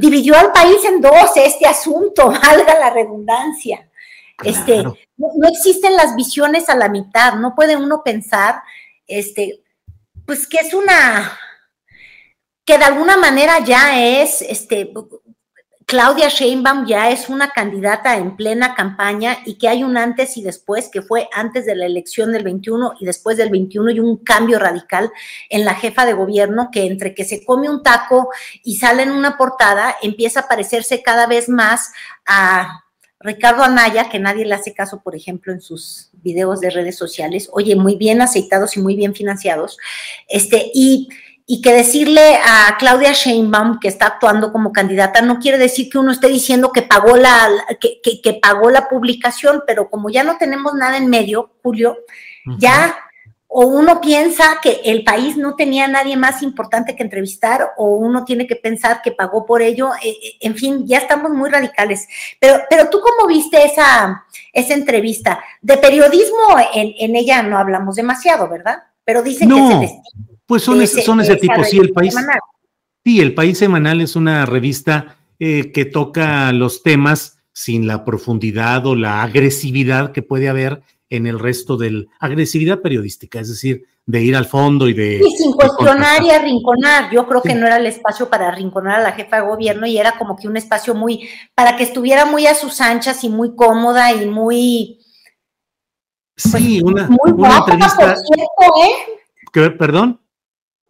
dividió 0.00 0.36
al 0.36 0.52
país 0.52 0.82
en 0.84 1.00
dos 1.00 1.36
este 1.36 1.66
asunto, 1.66 2.26
valga 2.42 2.78
la 2.78 2.90
redundancia. 2.90 3.88
Este, 4.42 4.82
no, 4.82 4.94
no, 5.16 5.48
existen 5.48 5.96
las 5.96 6.14
visiones 6.16 6.68
a 6.68 6.76
la 6.76 6.88
mitad. 6.88 7.34
No 7.34 7.54
puede 7.54 7.76
uno 7.76 8.02
pensar, 8.04 8.62
este, 9.06 9.62
pues 10.24 10.46
que 10.46 10.58
es 10.58 10.74
una, 10.74 11.38
que 12.64 12.78
de 12.78 12.84
alguna 12.84 13.16
manera 13.16 13.58
ya 13.64 13.98
es, 14.20 14.42
este, 14.42 14.92
Claudia 15.88 16.28
Sheinbaum 16.28 16.84
ya 16.84 17.08
es 17.08 17.30
una 17.30 17.48
candidata 17.48 18.18
en 18.18 18.36
plena 18.36 18.74
campaña 18.74 19.38
y 19.46 19.54
que 19.54 19.68
hay 19.68 19.82
un 19.82 19.96
antes 19.96 20.36
y 20.36 20.42
después, 20.42 20.90
que 20.92 21.00
fue 21.00 21.30
antes 21.32 21.64
de 21.64 21.74
la 21.74 21.86
elección 21.86 22.30
del 22.30 22.44
21 22.44 22.96
y 23.00 23.06
después 23.06 23.38
del 23.38 23.48
21 23.48 23.92
y 23.92 23.98
un 23.98 24.18
cambio 24.18 24.58
radical 24.58 25.10
en 25.48 25.64
la 25.64 25.74
jefa 25.74 26.04
de 26.04 26.12
gobierno 26.12 26.68
que 26.70 26.84
entre 26.84 27.14
que 27.14 27.24
se 27.24 27.42
come 27.42 27.70
un 27.70 27.82
taco 27.82 28.28
y 28.62 28.76
sale 28.76 29.04
en 29.04 29.12
una 29.12 29.38
portada, 29.38 29.96
empieza 30.02 30.40
a 30.40 30.48
parecerse 30.48 31.02
cada 31.02 31.26
vez 31.26 31.48
más 31.48 31.90
a 32.26 32.84
Ricardo 33.18 33.62
Anaya, 33.62 34.10
que 34.10 34.18
nadie 34.18 34.44
le 34.44 34.56
hace 34.56 34.74
caso, 34.74 35.00
por 35.02 35.16
ejemplo, 35.16 35.54
en 35.54 35.62
sus 35.62 36.10
videos 36.12 36.60
de 36.60 36.68
redes 36.68 36.98
sociales, 36.98 37.48
oye, 37.50 37.76
muy 37.76 37.96
bien 37.96 38.20
aceitados 38.20 38.76
y 38.76 38.80
muy 38.80 38.94
bien 38.94 39.14
financiados, 39.14 39.78
este, 40.28 40.70
y 40.74 41.08
y 41.50 41.62
que 41.62 41.72
decirle 41.72 42.36
a 42.44 42.76
Claudia 42.78 43.14
Sheinbaum 43.14 43.80
que 43.80 43.88
está 43.88 44.06
actuando 44.06 44.52
como 44.52 44.70
candidata 44.70 45.22
no 45.22 45.38
quiere 45.38 45.56
decir 45.56 45.88
que 45.88 45.96
uno 45.96 46.12
esté 46.12 46.28
diciendo 46.28 46.72
que 46.72 46.82
pagó 46.82 47.16
la 47.16 47.48
que, 47.80 48.00
que, 48.02 48.34
pagó 48.34 48.70
la 48.70 48.86
publicación, 48.86 49.62
pero 49.66 49.88
como 49.88 50.10
ya 50.10 50.24
no 50.24 50.36
tenemos 50.36 50.74
nada 50.74 50.98
en 50.98 51.08
medio, 51.08 51.54
Julio, 51.62 51.96
ya 52.58 52.94
o 53.46 53.66
uno 53.66 53.98
piensa 54.02 54.58
que 54.62 54.82
el 54.84 55.04
país 55.04 55.38
no 55.38 55.56
tenía 55.56 55.86
a 55.86 55.88
nadie 55.88 56.18
más 56.18 56.42
importante 56.42 56.94
que 56.94 57.02
entrevistar 57.02 57.72
o 57.78 57.96
uno 57.96 58.26
tiene 58.26 58.46
que 58.46 58.56
pensar 58.56 59.00
que 59.00 59.12
pagó 59.12 59.46
por 59.46 59.62
ello, 59.62 59.92
eh, 60.02 60.10
eh, 60.10 60.32
en 60.40 60.54
fin, 60.54 60.86
ya 60.86 60.98
estamos 60.98 61.30
muy 61.30 61.48
radicales. 61.48 62.06
Pero, 62.38 62.60
pero 62.68 62.90
tú 62.90 63.00
cómo 63.00 63.26
viste 63.26 63.64
esa, 63.64 64.26
esa 64.52 64.74
entrevista? 64.74 65.42
De 65.62 65.78
periodismo 65.78 66.58
en, 66.74 67.16
ella 67.16 67.42
no 67.42 67.56
hablamos 67.56 67.96
demasiado, 67.96 68.50
¿verdad? 68.50 68.82
Pero 69.02 69.22
dicen 69.22 69.48
que 69.48 69.56
es 69.56 69.70
el 69.70 69.82
estilo 69.84 70.37
Pues 70.48 70.62
son, 70.62 70.80
ese, 70.80 71.02
son 71.02 71.20
ese 71.20 71.36
tipo, 71.36 71.62
sí, 71.62 71.78
el 71.78 71.92
país. 71.92 72.16
Sí, 73.04 73.20
el 73.20 73.34
país 73.34 73.58
semanal 73.58 74.00
es 74.00 74.16
una 74.16 74.46
revista 74.46 75.18
eh, 75.38 75.70
que 75.72 75.84
toca 75.84 76.50
los 76.52 76.82
temas 76.82 77.38
sin 77.52 77.86
la 77.86 78.02
profundidad 78.02 78.86
o 78.86 78.94
la 78.94 79.22
agresividad 79.22 80.12
que 80.12 80.22
puede 80.22 80.48
haber 80.48 80.82
en 81.10 81.26
el 81.26 81.38
resto 81.38 81.76
del 81.76 82.08
agresividad 82.18 82.80
periodística, 82.80 83.40
es 83.40 83.50
decir, 83.50 83.84
de 84.06 84.22
ir 84.22 84.34
al 84.34 84.46
fondo 84.46 84.88
y 84.88 84.94
de... 84.94 85.20
Y 85.22 85.36
sin 85.36 85.52
cuestionar 85.52 86.22
y 86.22 86.30
arrinconar. 86.30 87.10
Yo 87.12 87.26
creo 87.26 87.42
que 87.42 87.54
no 87.54 87.66
era 87.66 87.76
el 87.76 87.84
espacio 87.84 88.30
para 88.30 88.48
arrinconar 88.48 89.00
a 89.00 89.02
la 89.02 89.12
jefa 89.12 89.36
de 89.36 89.48
gobierno 89.48 89.86
y 89.86 89.98
era 89.98 90.12
como 90.12 90.34
que 90.34 90.48
un 90.48 90.56
espacio 90.56 90.94
muy, 90.94 91.28
para 91.54 91.76
que 91.76 91.82
estuviera 91.82 92.24
muy 92.24 92.46
a 92.46 92.54
sus 92.54 92.80
anchas 92.80 93.22
y 93.22 93.28
muy 93.28 93.54
cómoda 93.54 94.14
y 94.14 94.24
muy... 94.24 95.00
sí, 96.36 96.80
pues, 96.80 96.82
una, 96.82 97.06
muy 97.06 97.32
una 97.32 97.58
entrevista... 97.58 98.14
¿eh? 98.14 99.70
¿Perdón? 99.78 100.18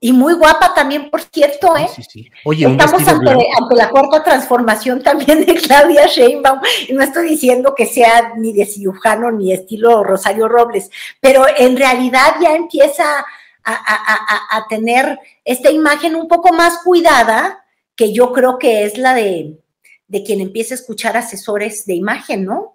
Y 0.01 0.13
muy 0.13 0.35
guapa 0.35 0.75
también, 0.75 1.11
por 1.11 1.23
cierto, 1.23 1.77
¿eh? 1.77 1.89
Sí, 1.95 2.03
sí. 2.09 2.31
Oye, 2.45 2.71
Estamos 2.71 3.07
ante, 3.09 3.31
ante, 3.31 3.75
la 3.75 3.91
cuarta 3.91 4.23
transformación 4.23 5.03
también 5.03 5.45
de 5.45 5.55
Claudia 5.55 6.07
Sheinbaum. 6.07 6.61
Y 6.89 6.93
no 6.93 7.03
estoy 7.03 7.31
diciendo 7.31 7.75
que 7.77 7.87
sea 7.87 8.35
ni 8.37 8.53
de 8.53 8.65
cirujano 8.65 9.33
ni 9.33 9.53
estilo 9.53 10.05
Rosario 10.05 10.49
Robles, 10.49 10.91
pero 11.21 11.47
en 11.57 11.77
realidad 11.77 12.37
ya 12.41 12.55
empieza 12.55 13.25
a, 13.65 14.67
tener 14.69 15.19
esta 15.45 15.71
imagen 15.71 16.15
un 16.15 16.29
poco 16.29 16.55
más 16.55 16.79
cuidada, 16.85 17.65
que 17.95 18.13
yo 18.13 18.33
creo 18.33 18.59
que 18.59 18.85
es 18.85 18.97
la 18.97 19.15
de, 19.15 19.59
de 20.07 20.23
quien 20.23 20.41
empieza 20.41 20.75
a 20.75 20.79
escuchar 20.79 21.17
asesores 21.17 21.85
de 21.87 21.95
imagen, 21.95 22.45
¿no? 22.45 22.75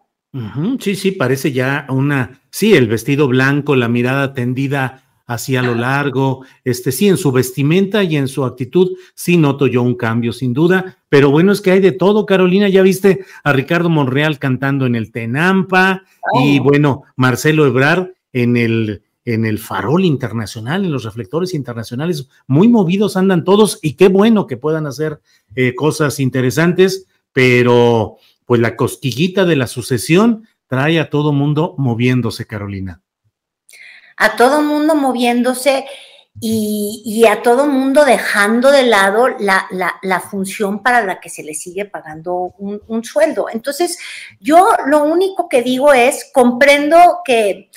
sí, 0.79 0.95
sí, 0.95 1.11
parece 1.11 1.51
ya 1.51 1.85
una, 1.89 2.41
sí, 2.49 2.73
el 2.73 2.87
vestido 2.87 3.27
blanco, 3.27 3.75
la 3.75 3.87
mirada 3.87 4.33
tendida 4.33 5.03
hacia 5.25 5.61
lo 5.61 5.75
largo, 5.75 6.45
este 6.63 6.91
sí, 6.91 7.07
en 7.07 7.17
su 7.17 7.31
vestimenta 7.31 8.03
y 8.03 8.17
en 8.17 8.27
su 8.27 8.43
actitud, 8.45 8.91
sí 9.15 9.37
noto 9.37 9.67
yo 9.67 9.81
un 9.81 9.95
cambio, 9.95 10.33
sin 10.33 10.53
duda, 10.53 10.97
pero 11.09 11.31
bueno, 11.31 11.51
es 11.51 11.61
que 11.61 11.71
hay 11.71 11.79
de 11.79 11.91
todo, 11.91 12.25
Carolina, 12.25 12.67
ya 12.69 12.81
viste 12.81 13.25
a 13.43 13.53
Ricardo 13.53 13.89
Monreal 13.89 14.39
cantando 14.39 14.85
en 14.85 14.95
el 14.95 15.11
Tenampa 15.11 16.03
y 16.43 16.59
oh. 16.59 16.63
bueno, 16.63 17.03
Marcelo 17.15 17.65
Ebrard 17.65 18.09
en 18.31 18.57
el 18.57 19.03
en 19.25 19.45
el 19.45 19.57
farol 19.57 20.03
internacional, 20.03 20.83
en 20.83 20.91
los 20.91 21.05
reflectores 21.05 21.53
internacionales, 21.53 22.27
muy 22.45 22.67
movidos 22.67 23.15
andan 23.15 23.45
todos 23.45 23.79
y 23.81 23.93
qué 23.93 24.09
bueno 24.09 24.47
que 24.47 24.57
puedan 24.57 24.85
hacer 24.85 25.21
eh, 25.55 25.75
cosas 25.75 26.19
interesantes, 26.19 27.07
pero 27.31 28.17
pues 28.45 28.59
la 28.59 28.75
cosquillita 28.75 29.45
de 29.45 29.55
la 29.55 29.67
sucesión 29.67 30.45
trae 30.67 30.99
a 30.99 31.09
todo 31.09 31.31
mundo 31.31 31.73
moviéndose, 31.77 32.45
Carolina 32.45 33.01
a 34.17 34.35
todo 34.35 34.61
mundo 34.61 34.95
moviéndose 34.95 35.85
y, 36.39 37.25
a 37.29 37.41
todo 37.41 37.67
mundo 37.67 38.05
dejando 38.05 38.71
de 38.71 38.83
lado 38.83 39.29
la, 39.39 40.19
función 40.29 40.81
para 40.81 41.03
la 41.05 41.19
que 41.19 41.29
se 41.29 41.43
le 41.43 41.53
sigue 41.53 41.85
pagando 41.85 42.53
un, 42.57 42.81
un 42.87 43.03
sueldo. 43.03 43.47
Entonces, 43.51 43.97
yo 44.39 44.69
lo 44.87 45.03
único 45.03 45.47
que 45.47 45.61
digo 45.61 45.93
es, 45.93 46.29
comprendo 46.33 47.19
que 47.23 47.69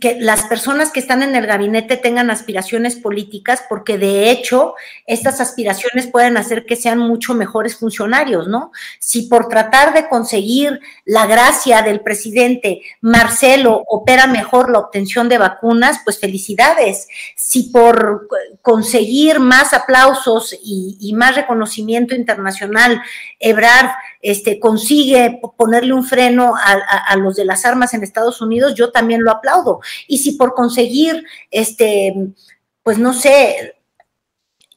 que, 0.00 0.16
las 0.20 0.42
personas 0.46 0.90
que 0.90 0.98
están 0.98 1.22
en 1.22 1.36
el 1.36 1.46
gabinete 1.46 1.96
tengan 1.96 2.30
aspiraciones 2.30 2.96
políticas, 2.96 3.62
porque 3.68 3.98
de 3.98 4.30
hecho 4.30 4.74
estas 5.06 5.40
aspiraciones 5.40 6.08
pueden 6.08 6.36
hacer 6.36 6.66
que 6.66 6.74
sean 6.74 6.98
mucho 6.98 7.34
mejores 7.34 7.76
funcionarios, 7.76 8.48
¿no? 8.48 8.72
Si 8.98 9.22
por 9.22 9.48
tratar 9.48 9.94
de 9.94 10.08
conseguir 10.08 10.80
la 11.04 11.26
gracia 11.26 11.82
del 11.82 12.00
presidente 12.00 12.82
Marcelo 13.00 13.84
opera 13.86 14.26
mejor 14.26 14.70
la 14.70 14.80
obtención 14.80 15.28
de 15.28 15.38
vacunas, 15.38 16.00
pues 16.04 16.18
felicidades. 16.18 17.06
Si 17.36 17.64
por 17.64 18.28
conseguir 18.60 19.38
más 19.38 19.72
aplausos 19.72 20.56
y, 20.64 21.12
más 21.14 21.36
reconocimiento 21.36 22.16
internacional, 22.16 23.00
Ebrard 23.38 23.90
este, 24.24 24.58
consigue 24.58 25.38
ponerle 25.58 25.92
un 25.92 26.02
freno 26.02 26.54
a 26.56 27.14
los 27.16 27.36
de 27.36 27.44
las 27.44 27.66
armas 27.66 27.92
en 27.92 28.02
Estados 28.02 28.40
Unidos, 28.40 28.74
yo 28.74 28.90
también 28.90 29.22
lo 29.22 29.30
aplaudo. 29.30 29.80
Y 30.08 30.18
si 30.18 30.32
por 30.32 30.54
conseguir, 30.54 31.24
este, 31.50 32.14
pues 32.82 32.98
no 32.98 33.12
sé, 33.12 33.74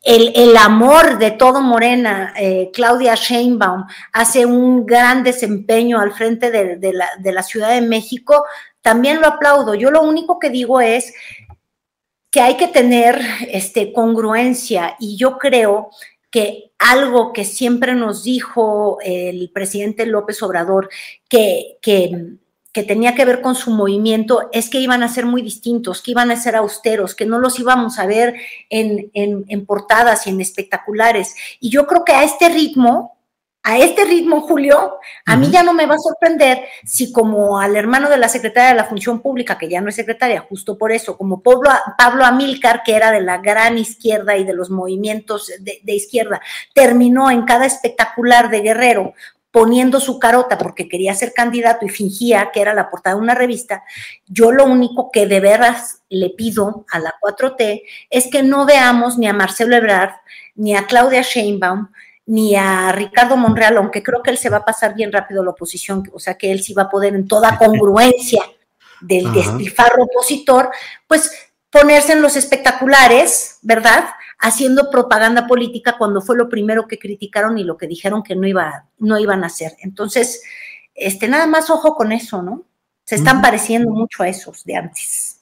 el, 0.03 0.55
amor 0.57 1.17
de 1.17 1.31
todo 1.31 1.61
Morena, 1.61 2.33
eh, 2.37 2.71
Claudia 2.73 3.15
Sheinbaum, 3.15 3.85
hace 4.11 4.45
un 4.45 4.85
gran 4.85 5.23
desempeño 5.23 5.99
al 5.99 6.11
frente 6.11 6.51
de, 6.51 6.93
la, 6.93 7.09
de, 7.17 7.31
la, 7.31 7.43
Ciudad 7.43 7.69
de 7.69 7.81
México, 7.81 8.45
también 8.81 9.21
lo 9.21 9.27
aplaudo. 9.27 9.75
Yo 9.75 9.91
lo 9.91 10.01
único 10.01 10.39
que 10.39 10.49
digo 10.49 10.81
es 10.81 11.13
que 12.31 12.41
hay 12.41 12.57
que 12.57 12.67
tener 12.67 13.21
este, 13.49 13.93
congruencia 13.93 14.95
y 14.99 15.15
yo 15.17 15.37
creo 15.37 15.89
que 16.29 16.71
algo 16.77 17.33
que 17.33 17.45
siempre 17.45 17.95
nos 17.95 18.23
dijo 18.23 18.99
el 19.01 19.49
presidente 19.53 20.05
López 20.05 20.41
Obrador, 20.43 20.89
que, 21.29 21.77
que 22.77 22.83
tenía 22.83 23.15
que 23.15 23.25
ver 23.25 23.41
con 23.41 23.55
su 23.55 23.71
movimiento 23.71 24.49
es 24.51 24.69
que 24.69 24.79
iban 24.79 25.01
a 25.01 25.09
ser 25.09 25.25
muy 25.25 25.41
distintos, 25.41 26.03
que 26.03 26.11
iban 26.11 26.29
a 26.29 26.35
ser 26.35 26.55
austeros, 26.55 27.15
que 27.15 27.25
no 27.25 27.39
los 27.39 27.59
íbamos 27.59 27.97
a 27.97 28.05
ver 28.05 28.35
en, 28.69 29.09
en, 29.15 29.65
portadas 29.65 30.27
y 30.27 30.29
en 30.29 30.41
espectaculares. 30.41 31.33
Y 31.59 31.71
yo 31.71 31.87
creo 31.87 32.05
que 32.05 32.11
a 32.11 32.23
este 32.23 32.49
ritmo, 32.49 33.16
a 33.63 33.77
este 33.79 34.05
ritmo, 34.05 34.41
Julio, 34.41 34.97
a 35.25 35.35
mí 35.35 35.49
ya 35.51 35.61
no 35.61 35.73
me 35.73 35.85
va 35.85 35.95
a 35.95 35.99
sorprender 35.99 36.63
si 36.85 37.11
como 37.11 37.59
al 37.59 37.75
hermano 37.75 38.09
de 38.09 38.17
la 38.17 38.29
secretaria 38.29 38.69
de 38.69 38.75
la 38.75 38.85
Función 38.85 39.21
Pública, 39.21 39.57
que 39.57 39.67
ya 39.67 39.81
no 39.81 39.89
es 39.89 39.95
secretaria, 39.95 40.45
justo 40.47 40.77
por 40.77 40.93
eso, 40.93 41.17
como 41.17 41.41
Pablo, 41.41 41.69
Pablo 41.97 42.23
Amílcar, 42.23 42.83
que 42.83 42.95
era 42.95 43.11
de 43.11 43.19
la 43.19 43.39
gran 43.39 43.77
izquierda 43.77 44.37
y 44.37 44.45
de 44.45 44.53
los 44.53 44.69
movimientos 44.69 45.51
de, 45.59 45.79
de 45.83 45.93
izquierda, 45.93 46.41
terminó 46.73 47.29
en 47.29 47.43
cada 47.43 47.65
espectacular 47.65 48.49
de 48.49 48.61
Guerrero 48.61 49.13
poniendo 49.51 49.99
su 49.99 50.19
carota 50.19 50.57
porque 50.57 50.87
quería 50.87 51.15
ser 51.15 51.33
candidato 51.33 51.85
y 51.85 51.89
fingía 51.89 52.51
que 52.53 52.61
era 52.61 52.73
la 52.73 52.89
portada 52.89 53.15
de 53.15 53.21
una 53.21 53.33
revista, 53.33 53.83
yo 54.27 54.51
lo 54.51 54.65
único 54.65 55.09
que 55.11 55.25
de 55.25 55.39
veras 55.39 56.03
le 56.09 56.29
pido 56.29 56.85
a 56.91 56.99
la 56.99 57.15
4T 57.19 57.81
es 58.09 58.27
que 58.27 58.43
no 58.43 58.65
veamos 58.65 59.17
ni 59.17 59.27
a 59.27 59.33
Marcelo 59.33 59.75
Ebrard, 59.75 60.11
ni 60.55 60.75
a 60.75 60.85
Claudia 60.85 61.21
Sheinbaum, 61.21 61.89
ni 62.27 62.55
a 62.55 62.91
Ricardo 62.91 63.35
Monreal, 63.35 63.77
aunque 63.77 64.03
creo 64.03 64.21
que 64.21 64.31
él 64.31 64.37
se 64.37 64.49
va 64.49 64.57
a 64.57 64.65
pasar 64.65 64.93
bien 64.93 65.11
rápido 65.11 65.43
la 65.43 65.51
oposición, 65.51 66.03
o 66.13 66.19
sea 66.19 66.35
que 66.35 66.51
él 66.51 66.61
sí 66.61 66.73
va 66.73 66.83
a 66.83 66.89
poder 66.89 67.15
en 67.15 67.27
toda 67.27 67.57
congruencia 67.59 68.43
del 69.01 69.31
despilfarro 69.33 70.03
opositor, 70.03 70.69
pues 71.07 71.31
ponerse 71.69 72.13
en 72.13 72.21
los 72.21 72.35
espectaculares, 72.35 73.59
¿verdad? 73.61 74.05
haciendo 74.39 74.89
propaganda 74.89 75.47
política 75.47 75.95
cuando 75.97 76.21
fue 76.21 76.37
lo 76.37 76.49
primero 76.49 76.87
que 76.87 76.99
criticaron 76.99 77.57
y 77.57 77.63
lo 77.63 77.77
que 77.77 77.87
dijeron 77.87 78.23
que 78.23 78.35
no, 78.35 78.47
iba, 78.47 78.85
no 78.99 79.17
iban 79.17 79.43
a 79.43 79.47
hacer. 79.47 79.73
Entonces, 79.79 80.41
este, 80.93 81.27
nada 81.27 81.47
más 81.47 81.69
ojo 81.69 81.95
con 81.95 82.11
eso, 82.11 82.41
¿no? 82.41 82.63
Se 83.03 83.15
están 83.15 83.41
pareciendo 83.41 83.89
mucho 83.91 84.23
a 84.23 84.27
esos 84.27 84.63
de 84.65 84.75
antes. 84.75 85.41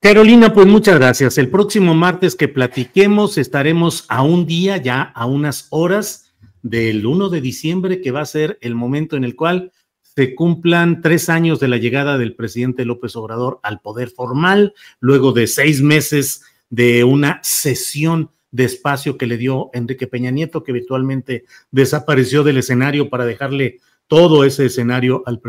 Carolina, 0.00 0.52
pues 0.52 0.66
muchas 0.66 0.96
gracias. 0.98 1.38
El 1.38 1.50
próximo 1.50 1.94
martes 1.94 2.36
que 2.36 2.46
platiquemos 2.46 3.38
estaremos 3.38 4.04
a 4.08 4.22
un 4.22 4.46
día, 4.46 4.76
ya 4.76 5.02
a 5.14 5.24
unas 5.24 5.66
horas 5.70 6.25
del 6.68 7.06
1 7.06 7.28
de 7.28 7.40
diciembre, 7.40 8.00
que 8.00 8.10
va 8.10 8.22
a 8.22 8.26
ser 8.26 8.58
el 8.60 8.74
momento 8.74 9.16
en 9.16 9.22
el 9.22 9.36
cual 9.36 9.72
se 10.02 10.34
cumplan 10.34 11.00
tres 11.00 11.28
años 11.28 11.60
de 11.60 11.68
la 11.68 11.76
llegada 11.76 12.18
del 12.18 12.34
presidente 12.34 12.84
López 12.84 13.14
Obrador 13.14 13.60
al 13.62 13.80
poder 13.80 14.08
formal, 14.08 14.74
luego 14.98 15.32
de 15.32 15.46
seis 15.46 15.80
meses 15.80 16.42
de 16.68 17.04
una 17.04 17.38
sesión 17.44 18.30
de 18.50 18.64
espacio 18.64 19.16
que 19.16 19.26
le 19.26 19.36
dio 19.36 19.70
Enrique 19.74 20.08
Peña 20.08 20.30
Nieto, 20.32 20.64
que 20.64 20.72
virtualmente 20.72 21.44
desapareció 21.70 22.42
del 22.42 22.56
escenario 22.56 23.10
para 23.10 23.26
dejarle 23.26 23.78
todo 24.08 24.44
ese 24.44 24.66
escenario 24.66 25.22
al, 25.26 25.40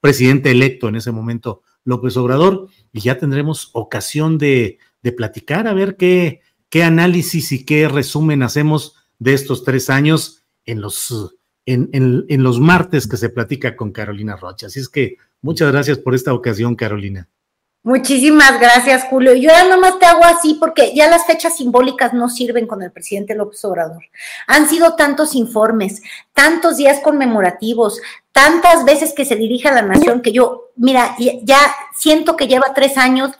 presidente 0.00 0.50
electo 0.50 0.88
en 0.88 0.96
ese 0.96 1.10
momento, 1.10 1.62
López 1.84 2.16
Obrador, 2.16 2.68
y 2.92 3.00
ya 3.00 3.18
tendremos 3.18 3.70
ocasión 3.72 4.38
de, 4.38 4.78
de 5.02 5.12
platicar, 5.12 5.66
a 5.66 5.74
ver 5.74 5.96
qué, 5.96 6.42
qué 6.68 6.84
análisis 6.84 7.50
y 7.50 7.64
qué 7.64 7.88
resumen 7.88 8.42
hacemos 8.42 8.97
de 9.18 9.34
estos 9.34 9.64
tres 9.64 9.90
años 9.90 10.44
en 10.64 10.80
los, 10.80 11.36
en, 11.66 11.88
en, 11.92 12.24
en 12.28 12.42
los 12.42 12.60
martes 12.60 13.06
que 13.06 13.16
se 13.16 13.28
platica 13.28 13.76
con 13.76 13.92
Carolina 13.92 14.36
Rocha. 14.36 14.66
Así 14.66 14.80
es 14.80 14.88
que 14.88 15.16
muchas 15.40 15.70
gracias 15.72 15.98
por 15.98 16.14
esta 16.14 16.32
ocasión, 16.34 16.76
Carolina. 16.76 17.28
Muchísimas 17.84 18.60
gracias, 18.60 19.04
Julio. 19.04 19.34
Yo 19.34 19.50
ya 19.50 19.66
nomás 19.66 19.98
te 19.98 20.06
hago 20.06 20.24
así 20.24 20.54
porque 20.60 20.92
ya 20.94 21.08
las 21.08 21.26
fechas 21.26 21.56
simbólicas 21.56 22.12
no 22.12 22.28
sirven 22.28 22.66
con 22.66 22.82
el 22.82 22.90
presidente 22.90 23.34
López 23.34 23.64
Obrador. 23.64 24.02
Han 24.46 24.68
sido 24.68 24.94
tantos 24.94 25.34
informes, 25.34 26.02
tantos 26.34 26.76
días 26.76 27.00
conmemorativos, 27.00 28.00
tantas 28.32 28.84
veces 28.84 29.14
que 29.16 29.24
se 29.24 29.36
dirige 29.36 29.68
a 29.68 29.72
la 29.72 29.82
nación 29.82 30.22
que 30.22 30.32
yo, 30.32 30.70
mira, 30.76 31.16
ya 31.44 31.58
siento 31.96 32.36
que 32.36 32.48
lleva 32.48 32.74
tres 32.74 32.98
años, 32.98 33.32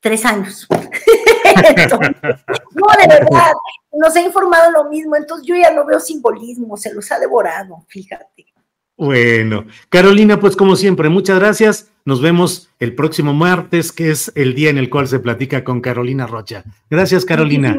tres 0.00 0.24
años. 0.24 0.68
no, 2.74 2.86
de 3.00 3.08
verdad, 3.08 3.52
nos 3.92 4.16
ha 4.16 4.20
informado 4.20 4.70
lo 4.70 4.88
mismo, 4.88 5.16
entonces 5.16 5.46
yo 5.46 5.56
ya 5.56 5.70
no 5.72 5.84
veo 5.86 6.00
simbolismo, 6.00 6.76
se 6.76 6.92
los 6.94 7.10
ha 7.12 7.18
devorado, 7.18 7.84
fíjate. 7.88 8.46
Bueno, 8.96 9.64
Carolina, 9.88 10.38
pues 10.38 10.56
como 10.56 10.76
siempre, 10.76 11.08
muchas 11.08 11.38
gracias. 11.38 11.90
Nos 12.04 12.20
vemos 12.20 12.68
el 12.78 12.94
próximo 12.94 13.32
martes, 13.32 13.92
que 13.92 14.10
es 14.10 14.30
el 14.34 14.54
día 14.54 14.68
en 14.68 14.76
el 14.76 14.90
cual 14.90 15.08
se 15.08 15.20
platica 15.20 15.64
con 15.64 15.80
Carolina 15.80 16.26
Rocha. 16.26 16.64
Gracias, 16.90 17.24
Carolina. 17.24 17.78